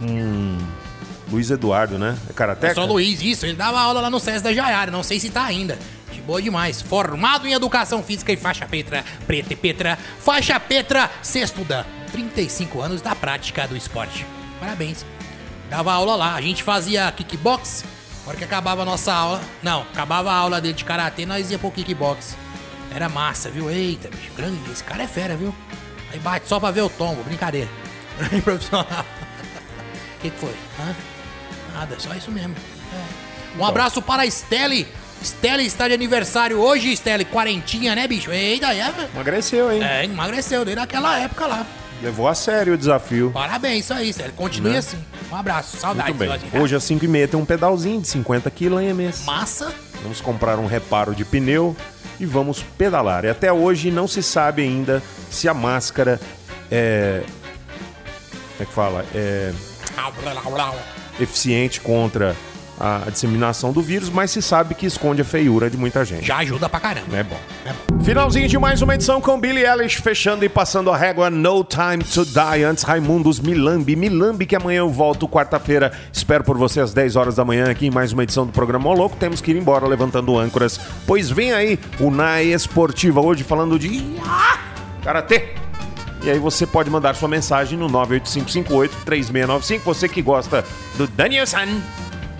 Hum, 0.00 0.56
Luiz 1.30 1.50
Eduardo, 1.50 1.98
né? 1.98 2.16
É 2.28 2.32
karateca? 2.32 2.72
É 2.72 2.74
só 2.74 2.84
Luiz, 2.86 3.20
isso. 3.20 3.44
Ele 3.44 3.54
dava 3.54 3.78
aula 3.78 4.00
lá 4.00 4.08
no 4.10 4.18
SES 4.18 4.40
da 4.40 4.52
Jaiara. 4.52 4.90
Não 4.90 5.02
sei 5.02 5.20
se 5.20 5.28
tá 5.28 5.44
ainda. 5.44 5.78
De 6.10 6.20
boa 6.22 6.40
demais. 6.40 6.80
Formado 6.80 7.46
em 7.46 7.52
Educação 7.52 8.02
Física 8.02 8.32
e 8.32 8.36
faixa 8.36 8.64
petra, 8.66 9.04
preta 9.26 9.52
e 9.52 9.56
petra. 9.56 9.98
Faixa 10.20 10.58
petra, 10.58 11.10
sexto 11.22 11.62
dan. 11.64 11.84
35 12.12 12.80
anos 12.80 13.02
da 13.02 13.14
prática 13.14 13.68
do 13.68 13.76
esporte. 13.76 14.24
Parabéns. 14.58 15.04
Dava 15.68 15.92
aula 15.92 16.16
lá. 16.16 16.34
A 16.34 16.40
gente 16.40 16.62
fazia 16.62 17.12
kickbox. 17.12 17.84
Na 18.28 18.32
hora 18.32 18.38
que 18.40 18.44
acabava 18.44 18.82
a 18.82 18.84
nossa 18.84 19.10
aula... 19.10 19.40
Não, 19.62 19.80
acabava 19.80 20.30
a 20.30 20.34
aula 20.34 20.60
dele 20.60 20.74
de 20.74 20.84
karatê, 20.84 21.24
nós 21.24 21.50
ia 21.50 21.58
pro 21.58 21.70
kickbox. 21.70 22.36
Era 22.94 23.08
massa, 23.08 23.48
viu? 23.48 23.70
Eita, 23.70 24.10
bicho, 24.10 24.30
grande. 24.36 24.70
Esse 24.70 24.84
cara 24.84 25.02
é 25.02 25.06
fera, 25.06 25.34
viu? 25.34 25.54
Aí 26.12 26.18
bate 26.18 26.46
só 26.46 26.60
pra 26.60 26.70
ver 26.70 26.82
o 26.82 26.90
tombo. 26.90 27.22
Brincadeira. 27.22 27.70
Profissional. 28.44 28.84
O 28.84 30.20
que, 30.20 30.28
que 30.28 30.38
foi? 30.38 30.54
Hã? 30.78 30.94
Nada, 31.72 31.98
só 31.98 32.12
isso 32.12 32.30
mesmo. 32.30 32.54
É. 32.92 33.58
Um 33.58 33.64
abraço 33.64 34.02
para 34.02 34.24
a 34.24 34.30
Stelle. 34.30 34.86
Stelle 35.24 35.64
está 35.64 35.88
de 35.88 35.94
aniversário 35.94 36.60
hoje, 36.60 36.94
Stelle. 36.94 37.24
Quarentinha, 37.24 37.94
né, 37.94 38.06
bicho? 38.06 38.30
Eita, 38.30 38.74
é, 38.74 38.90
velho. 38.90 39.08
Emagreceu, 39.14 39.72
hein? 39.72 39.82
É, 39.82 40.04
emagreceu 40.04 40.66
desde 40.66 40.82
aquela 40.82 41.18
época 41.18 41.46
lá. 41.46 41.66
Levou 42.02 42.28
a 42.28 42.34
sério 42.34 42.74
o 42.74 42.78
desafio. 42.78 43.30
Parabéns, 43.32 43.84
isso 43.84 43.92
aí, 43.94 44.12
Stelle. 44.12 44.32
Continue 44.32 44.72
Né? 44.72 44.78
assim. 44.78 44.98
Um 45.30 45.36
abraço, 45.36 45.76
saudades. 45.76 46.14
Muito 46.16 46.50
bem. 46.50 46.60
Hoje 46.60 46.76
às 46.76 46.84
5h30 46.84 47.28
tem 47.28 47.40
um 47.40 47.44
pedalzinho 47.44 48.00
de 48.00 48.08
50 48.08 48.50
kg, 48.50 48.78
hein, 48.80 48.94
mês? 48.94 49.24
Massa. 49.24 49.72
Vamos 50.02 50.20
comprar 50.20 50.58
um 50.58 50.66
reparo 50.66 51.14
de 51.14 51.24
pneu 51.24 51.76
e 52.20 52.24
vamos 52.24 52.62
pedalar. 52.62 53.24
E 53.24 53.28
até 53.28 53.52
hoje 53.52 53.90
não 53.90 54.06
se 54.06 54.22
sabe 54.22 54.62
ainda 54.62 55.02
se 55.30 55.48
a 55.48 55.54
máscara 55.54 56.20
é. 56.70 57.22
Como 58.56 58.62
é 58.62 58.64
que 58.64 58.72
fala? 58.72 59.04
É 59.14 59.52
eficiente 61.20 61.80
contra 61.80 62.36
a 62.80 63.10
disseminação 63.10 63.72
do 63.72 63.82
vírus, 63.82 64.08
mas 64.08 64.30
se 64.30 64.40
sabe 64.40 64.74
que 64.74 64.86
esconde 64.86 65.22
a 65.22 65.24
feiura 65.24 65.68
de 65.68 65.76
muita 65.76 66.04
gente. 66.04 66.26
Já 66.26 66.38
ajuda 66.38 66.68
pra 66.68 66.78
caramba. 66.80 67.16
É 67.16 67.22
bom. 67.22 67.40
É 67.64 67.72
bom. 67.72 68.00
Finalzinho 68.02 68.48
de 68.48 68.58
mais 68.58 68.80
uma 68.82 68.94
edição 68.94 69.20
com 69.20 69.38
Billy 69.38 69.64
Eilish, 69.64 70.00
fechando 70.00 70.44
e 70.44 70.48
passando 70.48 70.90
a 70.90 70.96
régua 70.96 71.28
No 71.30 71.64
Time 71.64 72.02
to 72.04 72.24
Die. 72.24 72.64
Antes, 72.64 72.84
Raimundos 72.84 73.40
Milambi. 73.40 73.96
Milambi, 73.96 74.46
que 74.46 74.56
amanhã 74.56 74.78
eu 74.78 74.90
volto 74.90 75.28
quarta-feira. 75.28 75.92
Espero 76.12 76.44
por 76.44 76.56
você 76.56 76.80
às 76.80 76.92
10 76.92 77.16
horas 77.16 77.36
da 77.36 77.44
manhã 77.44 77.70
aqui 77.70 77.86
em 77.86 77.90
mais 77.90 78.12
uma 78.12 78.22
edição 78.22 78.46
do 78.46 78.52
programa 78.52 78.88
Ô 78.88 78.92
Louco. 78.92 79.16
Temos 79.16 79.40
que 79.40 79.50
ir 79.50 79.56
embora 79.56 79.86
levantando 79.86 80.38
âncoras, 80.38 80.80
pois 81.06 81.30
vem 81.30 81.52
aí 81.52 81.78
o 81.98 82.10
Na 82.10 82.42
Esportiva 82.42 83.20
hoje 83.20 83.44
falando 83.44 83.78
de 83.78 84.04
Karatê. 85.02 85.54
E 86.22 86.30
aí 86.30 86.38
você 86.38 86.66
pode 86.66 86.90
mandar 86.90 87.14
sua 87.14 87.28
mensagem 87.28 87.78
no 87.78 87.88
98558-3695. 87.88 89.80
Você 89.84 90.08
que 90.08 90.20
gosta 90.20 90.64
do 90.96 91.06
Daniel 91.06 91.46
San, 91.46 91.80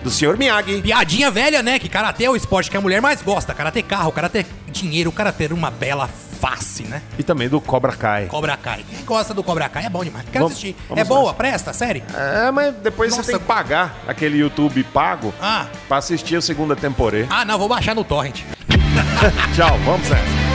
do 0.03 0.09
Sr. 0.09 0.37
Miyagi. 0.37 0.81
Piadinha 0.81 1.29
velha, 1.31 1.61
né? 1.63 1.79
Que 1.79 1.89
karatê 1.89 2.25
é 2.25 2.29
o 2.29 2.35
esporte 2.35 2.69
que 2.71 2.77
a 2.77 2.81
mulher 2.81 3.01
mais 3.01 3.21
gosta. 3.21 3.53
Karatê 3.53 3.81
carro, 3.83 4.11
karatê 4.11 4.45
dinheiro, 4.71 5.11
karatê 5.11 5.47
uma 5.47 5.69
bela 5.71 6.07
face, 6.39 6.83
né? 6.83 7.01
E 7.17 7.23
também 7.23 7.49
do 7.49 7.59
Cobra 7.59 7.91
Kai. 7.91 8.27
Cobra 8.27 8.55
Kai. 8.55 8.85
Quem 8.89 9.03
gosta 9.05 9.33
do 9.33 9.43
Cobra 9.43 9.67
Kai 9.67 9.85
é 9.85 9.89
bom 9.89 10.03
demais. 10.03 10.25
Quero 10.31 10.45
Vamos- 10.45 10.53
assistir. 10.53 10.75
vamos 10.87 11.01
é 11.01 11.03
boa, 11.05 11.21
nessa. 11.23 11.33
presta, 11.33 11.73
série? 11.73 12.03
É, 12.15 12.49
mas 12.51 12.73
depois 12.75 13.11
Nossa. 13.11 13.23
você 13.23 13.31
tem 13.31 13.39
que 13.41 13.45
pagar 13.45 13.93
aquele 14.07 14.37
YouTube 14.37 14.81
pago 14.85 15.33
Ah. 15.41 15.65
pra 15.87 15.97
assistir 15.97 16.37
a 16.37 16.41
segunda 16.41 16.75
temporada. 16.77 17.27
Ah, 17.29 17.43
não, 17.43 17.57
vou 17.59 17.67
baixar 17.67 17.93
no 17.93 18.03
torrent. 18.05 18.41
Tchau, 19.53 19.77
vamos 19.83 20.07
nessa. 20.09 20.48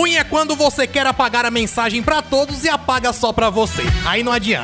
Ruim 0.00 0.14
é 0.14 0.24
quando 0.24 0.56
você 0.56 0.86
quer 0.86 1.06
apagar 1.06 1.44
a 1.44 1.50
mensagem 1.50 2.02
pra 2.02 2.22
todos 2.22 2.64
e 2.64 2.70
apaga 2.70 3.12
só 3.12 3.34
pra 3.34 3.50
você. 3.50 3.82
Aí 4.06 4.22
não 4.22 4.32
adianta. 4.32 4.58